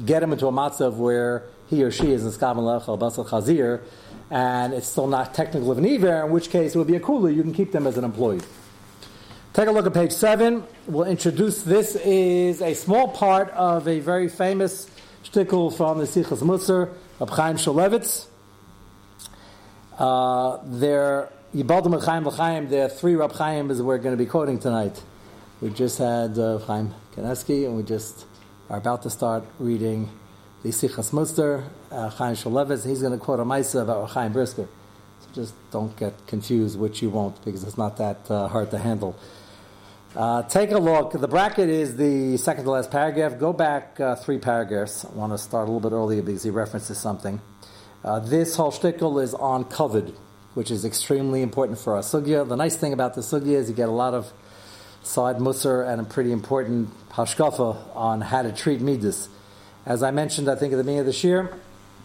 get 0.05 0.21
him 0.21 0.31
into 0.31 0.45
a 0.45 0.51
matzav 0.51 0.93
where 0.93 1.45
he 1.71 1.83
or 1.83 1.89
she 1.89 2.11
is 2.11 2.23
in 2.23 2.31
skam 2.31 2.57
lech 2.57 2.87
al 2.87 2.97
basal 2.97 3.25
chazir, 3.25 3.81
and 4.29 4.71
it's 4.71 4.87
still 4.87 5.07
not 5.07 5.33
technical 5.33 5.71
of 5.71 5.79
an 5.79 5.87
iver, 5.87 6.23
in 6.23 6.31
which 6.31 6.51
case 6.51 6.75
it 6.75 6.77
would 6.77 6.85
be 6.85 6.97
a 6.97 6.99
cooler. 6.99 7.31
You 7.31 7.41
can 7.41 7.51
keep 7.51 7.71
them 7.71 7.87
as 7.87 7.97
an 7.97 8.03
employee. 8.03 8.41
Take 9.53 9.69
a 9.69 9.71
look 9.71 9.87
at 9.87 9.93
page 9.95 10.11
seven. 10.11 10.63
We'll 10.85 11.07
introduce 11.07 11.63
this 11.63 11.95
is 11.95 12.61
a 12.61 12.75
small 12.75 13.07
part 13.07 13.49
of 13.53 13.87
a 13.87 14.01
very 14.01 14.29
famous 14.29 14.87
shtickle 15.23 15.75
from 15.75 15.99
the 15.99 16.05
Sichas 16.05 16.41
Musar 16.41 16.93
of 17.19 17.29
Chaim 17.29 17.57
Shmulevitz. 17.57 18.27
Uh, 19.97 20.59
there, 20.63 21.29
Yibaldim 21.53 21.93
and 21.93 22.33
Chaim 22.33 22.69
there 22.69 22.85
are 22.85 22.89
three 22.89 23.15
Rab 23.15 23.33
Chaims 23.33 23.81
we're 23.81 23.97
going 23.97 24.17
to 24.17 24.23
be 24.23 24.29
quoting 24.29 24.59
tonight. 24.59 25.01
We 25.61 25.69
just 25.69 25.97
had 25.97 26.37
uh, 26.37 26.59
Chaim 26.59 26.93
Kanevsky, 27.15 27.65
and 27.65 27.75
we 27.75 27.83
just 27.83 28.25
are 28.69 28.77
about 28.77 29.03
to 29.03 29.09
start 29.09 29.43
reading 29.59 30.09
the 30.63 30.69
Sichas 30.69 31.11
Musar, 31.11 31.67
uh, 31.91 32.09
Chaim 32.09 32.35
Shmulevitz. 32.35 32.87
He's 32.87 33.01
going 33.01 33.13
to 33.13 33.19
quote 33.19 33.39
a 33.39 33.43
Maisa 33.43 33.81
about 33.81 34.09
Chaim 34.11 34.31
Brisker. 34.31 34.67
So 35.19 35.27
just 35.33 35.53
don't 35.71 35.95
get 35.97 36.27
confused, 36.27 36.79
which 36.79 37.01
you 37.01 37.09
won't, 37.09 37.43
because 37.43 37.63
it's 37.63 37.77
not 37.77 37.97
that 37.97 38.29
uh, 38.31 38.47
hard 38.47 38.71
to 38.71 38.77
handle. 38.77 39.17
Uh, 40.19 40.43
take 40.43 40.69
a 40.71 40.77
look. 40.77 41.13
The 41.13 41.29
bracket 41.29 41.69
is 41.69 41.95
the 41.95 42.35
second 42.35 42.65
to 42.65 42.71
last 42.71 42.91
paragraph. 42.91 43.39
Go 43.39 43.53
back 43.53 43.97
uh, 44.01 44.17
three 44.17 44.37
paragraphs. 44.37 45.05
I 45.05 45.11
want 45.13 45.31
to 45.31 45.37
start 45.37 45.69
a 45.69 45.71
little 45.71 45.89
bit 45.89 45.95
earlier 45.95 46.21
because 46.21 46.43
he 46.43 46.49
references 46.49 46.97
something. 46.97 47.39
Uh, 48.03 48.19
this 48.19 48.57
whole 48.57 48.73
shtickle 48.73 49.23
is 49.23 49.33
on 49.33 49.63
covered, 49.63 50.11
which 50.55 50.71
is 50.71 50.83
extremely 50.83 51.41
important 51.41 51.79
for 51.79 51.95
our 51.95 52.01
sugya. 52.01 52.45
The 52.45 52.57
nice 52.57 52.75
thing 52.75 52.91
about 52.91 53.13
the 53.13 53.21
sugya 53.21 53.53
is 53.53 53.69
you 53.69 53.75
get 53.77 53.87
a 53.87 53.93
lot 53.93 54.13
of 54.13 54.29
side 55.03 55.37
musar 55.37 55.87
and 55.87 56.01
a 56.01 56.03
pretty 56.03 56.33
important 56.33 56.89
hashkafa 57.11 57.95
on 57.95 58.19
how 58.19 58.41
to 58.41 58.51
treat 58.51 58.81
midas. 58.81 59.29
As 59.85 60.03
I 60.03 60.11
mentioned, 60.11 60.49
I 60.49 60.55
think 60.55 60.73
at 60.73 60.75
the 60.75 60.83
beginning 60.83 60.99
of 60.99 61.05
this 61.05 61.23
year, 61.23 61.57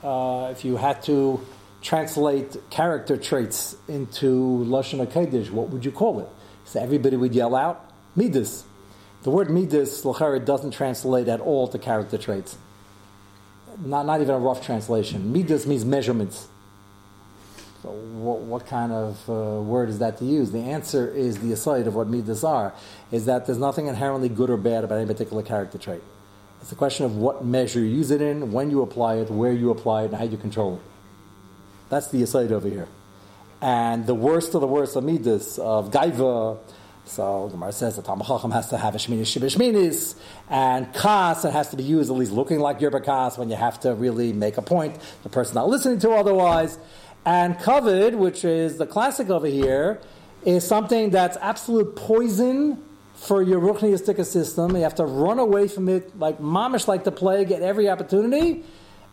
uh, 0.04 0.50
if 0.52 0.64
you 0.64 0.76
had 0.76 1.02
to 1.06 1.44
translate 1.82 2.70
character 2.70 3.16
traits 3.16 3.74
into 3.88 4.64
lashon 4.68 5.04
hakodesh, 5.04 5.50
what 5.50 5.70
would 5.70 5.84
you 5.84 5.90
call 5.90 6.20
it? 6.20 6.28
So 6.64 6.80
everybody 6.80 7.16
would 7.16 7.34
yell 7.34 7.56
out 7.56 7.90
midas. 8.14 8.64
The 9.22 9.30
word 9.30 9.50
midas 9.50 10.02
lachara 10.04 10.44
doesn't 10.44 10.72
translate 10.72 11.28
at 11.28 11.40
all 11.40 11.68
to 11.68 11.78
character 11.78 12.18
traits. 12.18 12.58
Not 13.84 14.06
not 14.06 14.20
even 14.20 14.34
a 14.34 14.38
rough 14.38 14.64
translation. 14.64 15.32
Midas 15.32 15.66
means 15.66 15.84
measurements. 15.84 16.48
So 17.82 17.90
what, 17.90 18.40
what 18.40 18.66
kind 18.66 18.92
of 18.92 19.28
uh, 19.28 19.60
word 19.60 19.90
is 19.90 19.98
that 19.98 20.16
to 20.18 20.24
use? 20.24 20.52
The 20.52 20.60
answer 20.60 21.06
is 21.08 21.38
the 21.38 21.52
aside 21.52 21.86
of 21.86 21.94
what 21.94 22.08
midas 22.08 22.42
are, 22.42 22.72
is 23.12 23.26
that 23.26 23.44
there's 23.44 23.58
nothing 23.58 23.88
inherently 23.88 24.30
good 24.30 24.48
or 24.48 24.56
bad 24.56 24.84
about 24.84 24.98
any 24.98 25.06
particular 25.06 25.42
character 25.42 25.76
trait. 25.76 26.02
It's 26.62 26.72
a 26.72 26.76
question 26.76 27.04
of 27.04 27.16
what 27.16 27.44
measure 27.44 27.80
you 27.80 27.86
use 27.86 28.10
it 28.10 28.22
in, 28.22 28.52
when 28.52 28.70
you 28.70 28.80
apply 28.80 29.16
it, 29.16 29.30
where 29.30 29.52
you 29.52 29.70
apply 29.70 30.04
it, 30.04 30.06
and 30.06 30.14
how 30.14 30.24
you 30.24 30.38
control 30.38 30.76
it. 30.76 30.80
That's 31.90 32.08
the 32.08 32.22
aside 32.22 32.52
over 32.52 32.70
here. 32.70 32.88
And 33.60 34.06
the 34.06 34.14
worst 34.14 34.54
of 34.54 34.62
the 34.62 34.66
worst 34.66 34.96
of 34.96 35.04
midas, 35.04 35.58
of 35.58 35.90
gaiva, 35.90 36.56
so 37.04 37.48
Gemara 37.50 37.72
says 37.72 37.96
that 37.96 38.04
Talmud 38.04 38.26
Chacham 38.26 38.50
has 38.50 38.68
to 38.70 38.78
have 38.78 38.94
a 38.94 38.98
shminis 38.98 39.22
shibishminis, 39.22 40.14
and 40.48 40.92
kas, 40.94 41.44
it 41.44 41.52
has 41.52 41.68
to 41.68 41.76
be 41.76 41.82
used 41.82 42.10
at 42.10 42.16
least 42.16 42.32
looking 42.32 42.60
like 42.60 42.80
yerba 42.80 43.00
kas 43.00 43.36
when 43.38 43.50
you 43.50 43.56
have 43.56 43.78
to 43.80 43.94
really 43.94 44.32
make 44.32 44.56
a 44.56 44.62
point, 44.62 44.98
the 45.22 45.28
person 45.28 45.54
not 45.54 45.68
listening 45.68 45.98
to 46.00 46.10
otherwise. 46.10 46.78
And 47.26 47.58
covered, 47.58 48.14
which 48.14 48.44
is 48.44 48.76
the 48.76 48.86
classic 48.86 49.30
over 49.30 49.46
here, 49.46 50.00
is 50.44 50.66
something 50.66 51.10
that's 51.10 51.38
absolute 51.38 51.96
poison 51.96 52.82
for 53.14 53.42
your 53.42 53.60
ruchniistic 53.60 54.22
system. 54.26 54.76
You 54.76 54.82
have 54.82 54.96
to 54.96 55.06
run 55.06 55.38
away 55.38 55.68
from 55.68 55.88
it 55.88 56.18
like 56.18 56.38
mamish, 56.38 56.86
like 56.86 57.04
the 57.04 57.12
plague, 57.12 57.50
at 57.50 57.62
every 57.62 57.88
opportunity, 57.88 58.64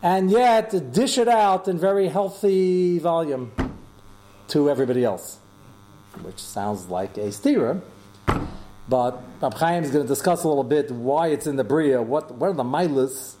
and 0.02 0.30
yet 0.30 0.92
dish 0.92 1.16
it 1.16 1.28
out 1.28 1.68
in 1.68 1.78
very 1.78 2.08
healthy 2.08 2.98
volume 2.98 3.52
to 4.48 4.68
everybody 4.68 5.04
else, 5.04 5.38
which 6.22 6.38
sounds 6.38 6.86
like 6.86 7.16
a 7.16 7.28
stira. 7.28 7.80
But 8.88 9.22
Rab 9.40 9.54
Chaim 9.54 9.84
is 9.84 9.90
going 9.90 10.04
to 10.04 10.08
discuss 10.08 10.44
a 10.44 10.48
little 10.48 10.64
bit 10.64 10.90
why 10.90 11.28
it's 11.28 11.46
in 11.46 11.56
the 11.56 11.64
Bria, 11.64 12.02
what, 12.02 12.34
what 12.34 12.50
are 12.50 12.52
the 12.52 12.64
milas. 12.64 13.36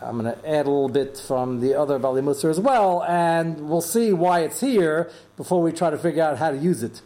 I'm 0.00 0.20
going 0.20 0.32
to 0.34 0.48
add 0.48 0.66
a 0.66 0.70
little 0.70 0.88
bit 0.88 1.18
from 1.18 1.60
the 1.60 1.74
other 1.74 1.98
Bali 1.98 2.22
Musar 2.22 2.50
as 2.50 2.60
well, 2.60 3.02
and 3.04 3.68
we'll 3.68 3.80
see 3.80 4.12
why 4.12 4.40
it's 4.40 4.60
here 4.60 5.10
before 5.36 5.62
we 5.62 5.72
try 5.72 5.90
to 5.90 5.98
figure 5.98 6.22
out 6.22 6.38
how 6.38 6.50
to 6.50 6.56
use 6.56 6.82
it. 6.82 7.02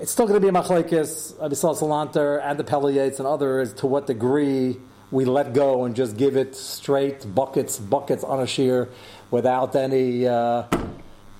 it's 0.00 0.12
still 0.12 0.26
going 0.26 0.40
to 0.40 0.44
be 0.44 0.48
a 0.48 0.52
Abisal 0.52 1.76
Salanter 1.76 2.40
and 2.44 2.58
the 2.58 2.64
Peliates 2.64 3.18
and 3.18 3.26
others 3.26 3.72
to 3.74 3.86
what 3.86 4.06
degree 4.06 4.76
we 5.10 5.24
let 5.24 5.52
go 5.52 5.84
and 5.84 5.96
just 5.96 6.16
give 6.16 6.36
it 6.36 6.54
straight 6.54 7.34
buckets, 7.34 7.78
buckets 7.78 8.24
on 8.24 8.40
a 8.40 8.46
shear 8.46 8.88
without 9.30 9.74
any 9.74 10.26
uh, 10.26 10.64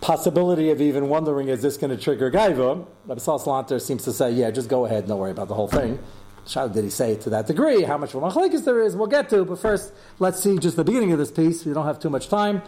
possibility 0.07 0.71
of 0.71 0.81
even 0.81 1.09
wondering 1.09 1.49
is 1.49 1.63
this 1.63 1.77
going 1.77 1.91
to 1.91 2.01
trigger 2.01 2.31
gaiva. 2.31 2.87
Abisal 3.09 3.41
Salanter 3.43 3.81
seems 3.81 4.05
to 4.05 4.13
say, 4.13 4.31
yeah, 4.31 4.53
just 4.53 4.69
go 4.69 4.85
ahead, 4.85 5.09
don't 5.09 5.19
worry 5.19 5.33
about 5.33 5.49
the 5.49 5.55
whole 5.55 5.67
thing. 5.67 5.99
Shall 6.47 6.69
did 6.69 6.85
he 6.85 6.91
say 6.91 7.15
it 7.15 7.23
to 7.23 7.31
that 7.31 7.49
degree? 7.49 7.83
How 7.83 7.99
much 7.99 8.13
machlekes 8.13 8.65
there 8.65 8.81
is, 8.83 8.95
we'll 8.95 9.09
get 9.09 9.29
to. 9.31 9.45
But 9.45 9.59
first, 9.59 9.93
let's 10.21 10.41
see 10.41 10.59
just 10.59 10.77
the 10.77 10.85
beginning 10.85 11.11
of 11.11 11.19
this 11.19 11.33
piece. 11.33 11.65
We 11.65 11.73
don't 11.73 11.87
have 11.87 11.99
too 11.99 12.09
much 12.09 12.29
time. 12.29 12.63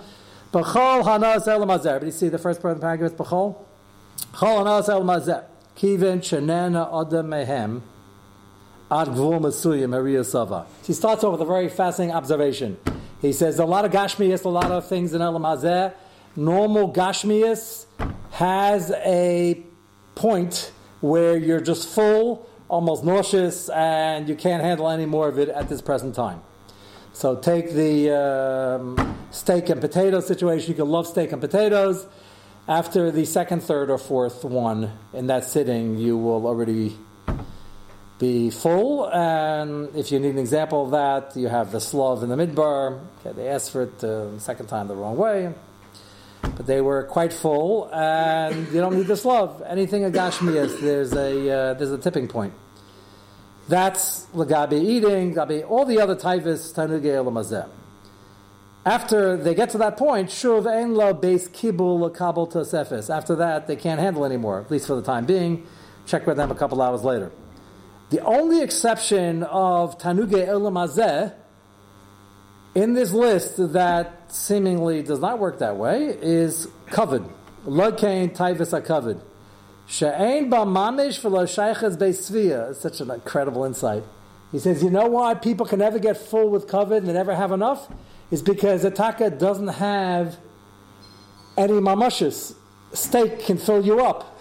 B'chol. 0.53 1.05
But 2.01 2.07
you 2.07 2.11
see 2.11 2.29
the 2.29 2.39
first 2.39 2.61
part 2.61 2.73
of 2.73 2.81
the 2.81 2.85
paragraph, 2.85 3.13
b'chol? 3.13 3.57
Chol 4.33 4.65
hanas 4.65 4.89
el 4.89 5.05
mazer. 5.05 5.45
Kivin 5.77 6.19
shenena 6.19 6.89
adam 6.89 7.29
mehem. 7.29 7.83
Ad 8.91 9.09
gvul 9.09 9.39
mesuyim. 9.39 10.67
He 10.85 10.93
starts 10.93 11.23
off 11.23 11.31
with 11.31 11.43
a 11.43 11.45
very 11.45 11.69
fascinating 11.69 12.17
observation. 12.17 12.79
He 13.23 13.33
says 13.33 13.61
a 13.61 13.65
lot 13.65 13.85
of 13.85 13.93
gashmias, 13.93 14.45
a 14.45 14.49
lot 14.49 14.73
of 14.73 14.89
things 14.89 15.15
in 15.15 15.23
el 15.23 15.39
mazer. 15.39 15.95
Normal 16.39 16.93
gashmias 16.93 17.87
has 18.31 18.93
a 19.05 19.61
point 20.15 20.71
where 21.01 21.37
you're 21.37 21.61
just 21.61 21.89
full 21.89 22.49
almost 22.69 23.03
nauseous, 23.03 23.69
and 23.71 24.29
you 24.29 24.37
can't 24.37 24.63
handle 24.63 24.89
any 24.89 25.05
more 25.05 25.27
of 25.27 25.37
it 25.37 25.49
at 25.49 25.69
this 25.69 25.83
present 25.83 26.15
time. 26.15 26.41
So 27.13 27.35
take 27.35 27.73
the 27.73 28.15
um, 28.15 29.19
steak 29.33 29.69
and 29.69 29.81
potato 29.81 30.21
situation. 30.21 30.71
You 30.71 30.77
can 30.77 30.89
love 30.89 31.09
steak 31.09 31.33
and 31.33 31.41
potatoes. 31.41 32.07
After 32.69 33.11
the 33.11 33.25
second, 33.25 33.65
third, 33.65 33.91
or 33.91 33.99
fourth 33.99 34.45
one 34.45 34.93
in 35.13 35.27
that 35.27 35.45
sitting, 35.45 35.99
you 35.99 36.17
will 36.17 36.47
already 36.47 36.97
be 38.21 38.51
full. 38.51 39.09
And 39.09 39.93
if 39.97 40.13
you 40.13 40.21
need 40.21 40.35
an 40.35 40.39
example 40.39 40.85
of 40.85 40.91
that, 40.93 41.37
you 41.37 41.49
have 41.49 41.73
the 41.73 41.81
slav 41.81 42.23
in 42.23 42.29
the 42.29 42.37
midbar. 42.37 43.01
Okay, 43.21 43.35
they 43.35 43.49
asked 43.49 43.73
for 43.73 43.83
it 43.83 44.05
uh, 44.05 44.31
the 44.31 44.41
second 44.41 44.67
time 44.67 44.87
the 44.87 44.95
wrong 44.95 45.17
way 45.17 45.53
but 46.43 46.67
they 46.67 46.81
were 46.81 47.05
quite 47.05 47.33
full, 47.33 47.91
and 47.93 48.67
you 48.69 48.81
don't 48.81 48.97
need 48.97 49.07
this 49.07 49.25
love. 49.25 49.63
Anything 49.67 50.05
a 50.05 50.11
gashmias, 50.11 50.81
there's 50.81 51.13
a 51.13 51.51
uh, 51.51 51.75
there's 51.75 51.91
a 51.91 51.99
tipping 51.99 52.29
point. 52.29 52.55
That's 53.69 54.27
lagabi 54.35 54.83
eating, 54.83 55.35
gabi 55.35 55.69
all 55.69 55.85
the 55.85 56.01
other 56.01 56.15
typhus 56.15 56.73
tanugei 56.73 57.23
lamazeh. 57.23 57.69
After 58.87 59.37
they 59.37 59.55
get 59.55 59.71
to 59.71 59.79
that 59.79 59.97
point, 59.99 60.31
shuv 60.31 60.67
ein 60.67 60.95
la 60.95 61.13
base 61.13 61.49
kibul 61.49 62.15
kabel 62.15 62.47
tosefis. 62.47 63.15
After 63.15 63.37
that, 63.37 63.67
they 63.67 63.77
can't 63.77 64.01
handle 64.01 64.25
anymore, 64.25 64.61
at 64.61 64.71
least 64.71 64.87
for 64.87 64.95
the 64.95 65.03
time 65.03 65.27
being. 65.27 65.67
Check 66.07 66.27
with 66.27 66.39
them 66.39 66.51
a 66.51 66.55
couple 66.55 66.81
hours 66.81 67.05
later. 67.05 67.31
The 68.11 68.21
only 68.21 68.63
exception 68.63 69.43
of 69.43 69.99
tanugei 69.99 70.49
elamazeh 70.49 71.35
in 72.83 72.95
this 72.95 73.13
list 73.13 73.57
that 73.73 74.33
seemingly 74.33 75.03
does 75.03 75.19
not 75.19 75.41
work 75.41 75.59
that 75.59 75.77
way 75.77 76.17
is 76.23 76.69
kavod. 76.91 77.29
Lokain 77.67 78.33
typhus 78.33 78.73
are 78.73 78.81
kavod. 78.81 79.21
She'ain 79.89 80.49
ba 80.49 80.59
mamish 80.59 81.21
v'lo 81.21 81.43
shayches 81.45 81.99
be'svia. 81.99 82.71
It's 82.71 82.81
such 82.81 83.01
an 83.01 83.11
incredible 83.11 83.65
insight. 83.65 84.05
He 84.53 84.61
says, 84.61 84.83
you 84.83 84.91
know 84.91 85.09
why 85.09 85.35
people 85.35 85.67
can 85.67 85.81
never 85.81 85.99
get 85.99 86.17
full 86.17 86.51
with 86.51 86.69
kavod 86.69 86.99
and 86.99 87.09
they 87.09 87.13
never 87.13 87.35
have 87.35 87.51
enough? 87.51 87.89
Is 88.31 88.43
because 88.43 88.85
a 88.85 88.93
taka 88.93 89.31
doesn't 89.31 89.69
have 89.69 90.37
any 91.57 91.81
mamushes. 91.81 92.55
Steak 92.93 93.41
can 93.41 93.59
fill 93.59 93.85
you 93.85 94.01
up. 94.01 94.39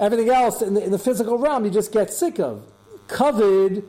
Everything 0.00 0.28
else 0.28 0.60
in 0.60 0.74
the, 0.74 0.84
in 0.84 0.90
the 0.90 0.98
physical 0.98 1.38
realm 1.38 1.64
you 1.64 1.70
just 1.70 1.92
get 1.92 2.12
sick 2.12 2.40
of. 2.40 2.64
Kavod 3.06 3.84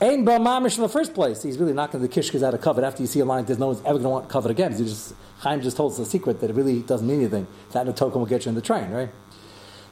ain't 0.00 0.24
ba 0.24 0.32
mamish 0.32 0.76
in 0.76 0.82
the 0.82 0.88
first 0.88 1.14
place. 1.14 1.42
He's 1.42 1.58
really 1.58 1.72
knocking 1.72 2.00
the 2.00 2.08
kishkas 2.08 2.42
out 2.42 2.54
of 2.54 2.60
kavod. 2.60 2.82
After 2.82 3.02
you 3.02 3.06
see 3.06 3.20
a 3.20 3.24
line, 3.24 3.44
there's 3.44 3.58
no 3.58 3.68
one's 3.68 3.80
ever 3.80 3.98
going 3.98 4.02
to 4.02 4.08
want 4.08 4.28
kavod 4.28 4.50
again. 4.50 4.72
He 4.72 4.84
just 4.84 5.14
Chaim 5.40 5.60
just 5.62 5.76
told 5.76 5.92
us 5.92 5.98
a 5.98 6.04
secret 6.04 6.40
that 6.40 6.50
it 6.50 6.52
really 6.54 6.80
doesn't 6.82 7.06
mean 7.06 7.20
anything. 7.20 7.46
That 7.72 7.86
no 7.86 7.92
token 7.92 8.20
will 8.20 8.26
get 8.26 8.44
you 8.44 8.50
in 8.50 8.54
the 8.54 8.60
train, 8.60 8.90
right? 8.90 9.10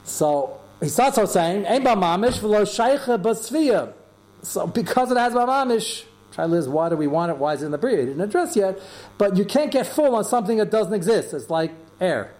So 0.03 0.59
he 0.79 0.89
starts 0.89 1.17
out 1.17 1.29
saying, 1.29 1.65
"Ein 1.65 1.83
ba 1.83 1.95
mamish 1.95 2.39
v'lo 2.39 2.61
shaycha 2.61 3.21
basvia." 3.21 3.93
So 4.41 4.67
because 4.67 5.11
it 5.11 5.17
has 5.17 5.33
ba 5.33 5.39
mamish, 5.39 6.05
try 6.31 6.45
Liz, 6.45 6.67
why 6.67 6.89
do 6.89 6.95
we 6.95 7.07
want 7.07 7.31
it? 7.31 7.37
Why 7.37 7.53
is 7.53 7.61
it 7.61 7.67
in 7.67 7.71
the 7.71 7.77
bria? 7.77 7.97
He 7.97 8.05
didn't 8.05 8.21
address 8.21 8.55
yet, 8.55 8.79
but 9.17 9.37
you 9.37 9.45
can't 9.45 9.71
get 9.71 9.87
full 9.87 10.15
on 10.15 10.23
something 10.23 10.57
that 10.57 10.71
doesn't 10.71 10.93
exist. 10.93 11.33
It's 11.33 11.49
like 11.49 11.71
air. 11.99 12.33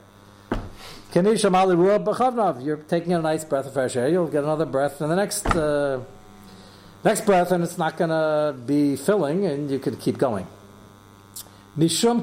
You're 1.12 1.24
taking 1.34 3.14
a 3.14 3.22
nice 3.22 3.44
breath 3.44 3.66
of 3.66 3.74
fresh 3.74 3.96
air. 3.96 4.08
You'll 4.08 4.28
get 4.28 4.44
another 4.44 4.66
breath 4.66 5.02
in 5.02 5.10
the 5.10 5.16
next 5.16 5.48
uh, 5.48 6.02
next 7.04 7.26
breath, 7.26 7.52
and 7.52 7.64
it's 7.64 7.78
not 7.78 7.98
going 7.98 8.10
to 8.10 8.56
be 8.66 8.96
filling, 8.96 9.46
and 9.46 9.70
you 9.72 9.80
could 9.80 10.00
keep 10.00 10.18
going. 10.18 10.48
Because 11.78 12.14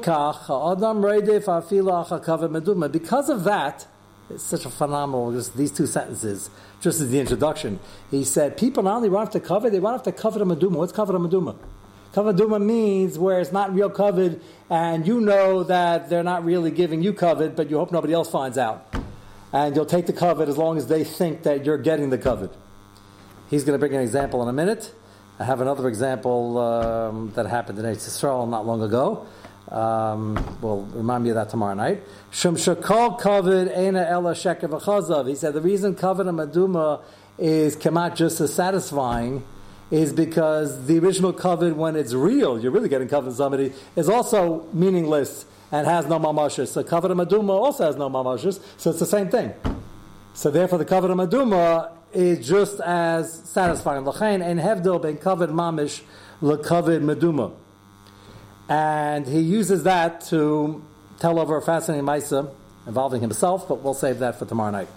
of 3.30 3.44
that, 3.44 3.86
it's 4.28 4.42
such 4.42 4.64
a 4.64 4.70
phenomenal, 4.70 5.32
just 5.32 5.56
these 5.56 5.70
two 5.70 5.86
sentences, 5.86 6.50
just 6.80 7.00
as 7.00 7.10
the 7.10 7.20
introduction. 7.20 7.78
He 8.10 8.24
said, 8.24 8.56
people 8.56 8.82
not 8.82 8.96
only 8.96 9.08
run 9.08 9.28
to 9.30 9.40
cover, 9.40 9.70
they 9.70 9.78
run 9.78 10.02
to 10.02 10.12
cover 10.12 10.40
the 10.40 10.44
maduma. 10.44 10.72
What's 10.72 10.92
cover 10.92 11.12
maduma? 11.12 11.56
Cover 12.12 12.32
maduma 12.32 12.60
means 12.62 13.18
where 13.18 13.40
it's 13.40 13.52
not 13.52 13.72
real 13.72 13.88
kavod, 13.88 14.40
and 14.68 15.06
you 15.06 15.20
know 15.20 15.62
that 15.62 16.10
they're 16.10 16.24
not 16.24 16.44
really 16.44 16.70
giving 16.70 17.02
you 17.02 17.12
kavod, 17.12 17.54
but 17.54 17.70
you 17.70 17.78
hope 17.78 17.92
nobody 17.92 18.12
else 18.12 18.28
finds 18.28 18.58
out. 18.58 18.94
And 19.52 19.76
you'll 19.76 19.86
take 19.86 20.06
the 20.06 20.12
kavod 20.12 20.48
as 20.48 20.58
long 20.58 20.76
as 20.76 20.88
they 20.88 21.04
think 21.04 21.44
that 21.44 21.64
you're 21.64 21.78
getting 21.78 22.10
the 22.10 22.18
kavod. 22.18 22.50
He's 23.48 23.62
going 23.62 23.74
to 23.74 23.78
bring 23.78 23.94
an 23.94 24.02
example 24.02 24.42
in 24.42 24.48
a 24.48 24.52
minute. 24.52 24.92
I 25.38 25.44
have 25.44 25.60
another 25.60 25.86
example 25.86 26.58
um, 26.58 27.32
that 27.36 27.46
happened 27.46 27.78
in 27.78 27.84
Israel 27.84 28.46
not 28.46 28.66
long 28.66 28.82
ago. 28.82 29.24
Um, 29.70 30.58
we'll 30.60 30.82
remind 30.82 31.22
me 31.22 31.30
of 31.30 31.36
that 31.36 31.50
tomorrow 31.50 31.74
night. 31.74 32.02
Shum 32.32 32.56
shakal 32.56 33.20
kavod 33.20 33.70
ena 33.76 34.04
ella 34.08 34.32
sheker 34.32 34.62
v'chazav. 34.62 35.28
He 35.28 35.36
said 35.36 35.54
the 35.54 35.60
reason 35.60 35.94
kavod 35.94 36.28
and 36.28 36.38
maduma 36.38 37.02
is 37.38 37.76
kamat 37.76 38.16
just 38.16 38.40
as 38.40 38.52
satisfying 38.52 39.44
is 39.92 40.12
because 40.12 40.86
the 40.86 40.98
original 40.98 41.32
kavod, 41.32 41.74
when 41.74 41.94
it's 41.94 42.14
real, 42.14 42.60
you're 42.60 42.72
really 42.72 42.88
getting 42.88 43.08
kavod 43.08 43.32
somebody, 43.32 43.72
is 43.94 44.08
also 44.08 44.66
meaningless 44.72 45.44
and 45.70 45.86
has 45.86 46.06
no 46.06 46.18
mamashis. 46.18 46.68
So 46.68 46.82
kavod 46.82 47.12
and 47.12 47.20
maduma 47.20 47.50
also 47.50 47.86
has 47.86 47.94
no 47.94 48.10
mamashis, 48.10 48.60
so 48.76 48.90
it's 48.90 48.98
the 48.98 49.06
same 49.06 49.28
thing. 49.28 49.52
So 50.34 50.50
therefore, 50.50 50.78
the 50.78 50.84
kavod 50.84 51.12
and 51.12 51.20
maduma 51.20 51.92
is 52.12 52.46
just 52.46 52.80
as 52.80 53.32
satisfying. 53.48 54.04
L'chain 54.04 54.42
and 54.42 54.60
hevdil 54.60 55.02
ben 55.02 55.16
kavod 55.16 55.50
mamish 55.50 56.02
lekavod 56.40 57.02
maduma 57.02 57.52
and 58.68 59.26
he 59.26 59.40
uses 59.40 59.84
that 59.84 60.20
to 60.22 60.82
tell 61.20 61.38
over 61.38 61.56
a 61.56 61.62
fascinating 61.62 62.04
Maisa 62.04 62.52
involving 62.86 63.20
himself, 63.20 63.68
but 63.68 63.82
we'll 63.82 63.94
save 63.94 64.18
that 64.18 64.38
for 64.38 64.44
tomorrow 64.44 64.70
night. 64.70 64.88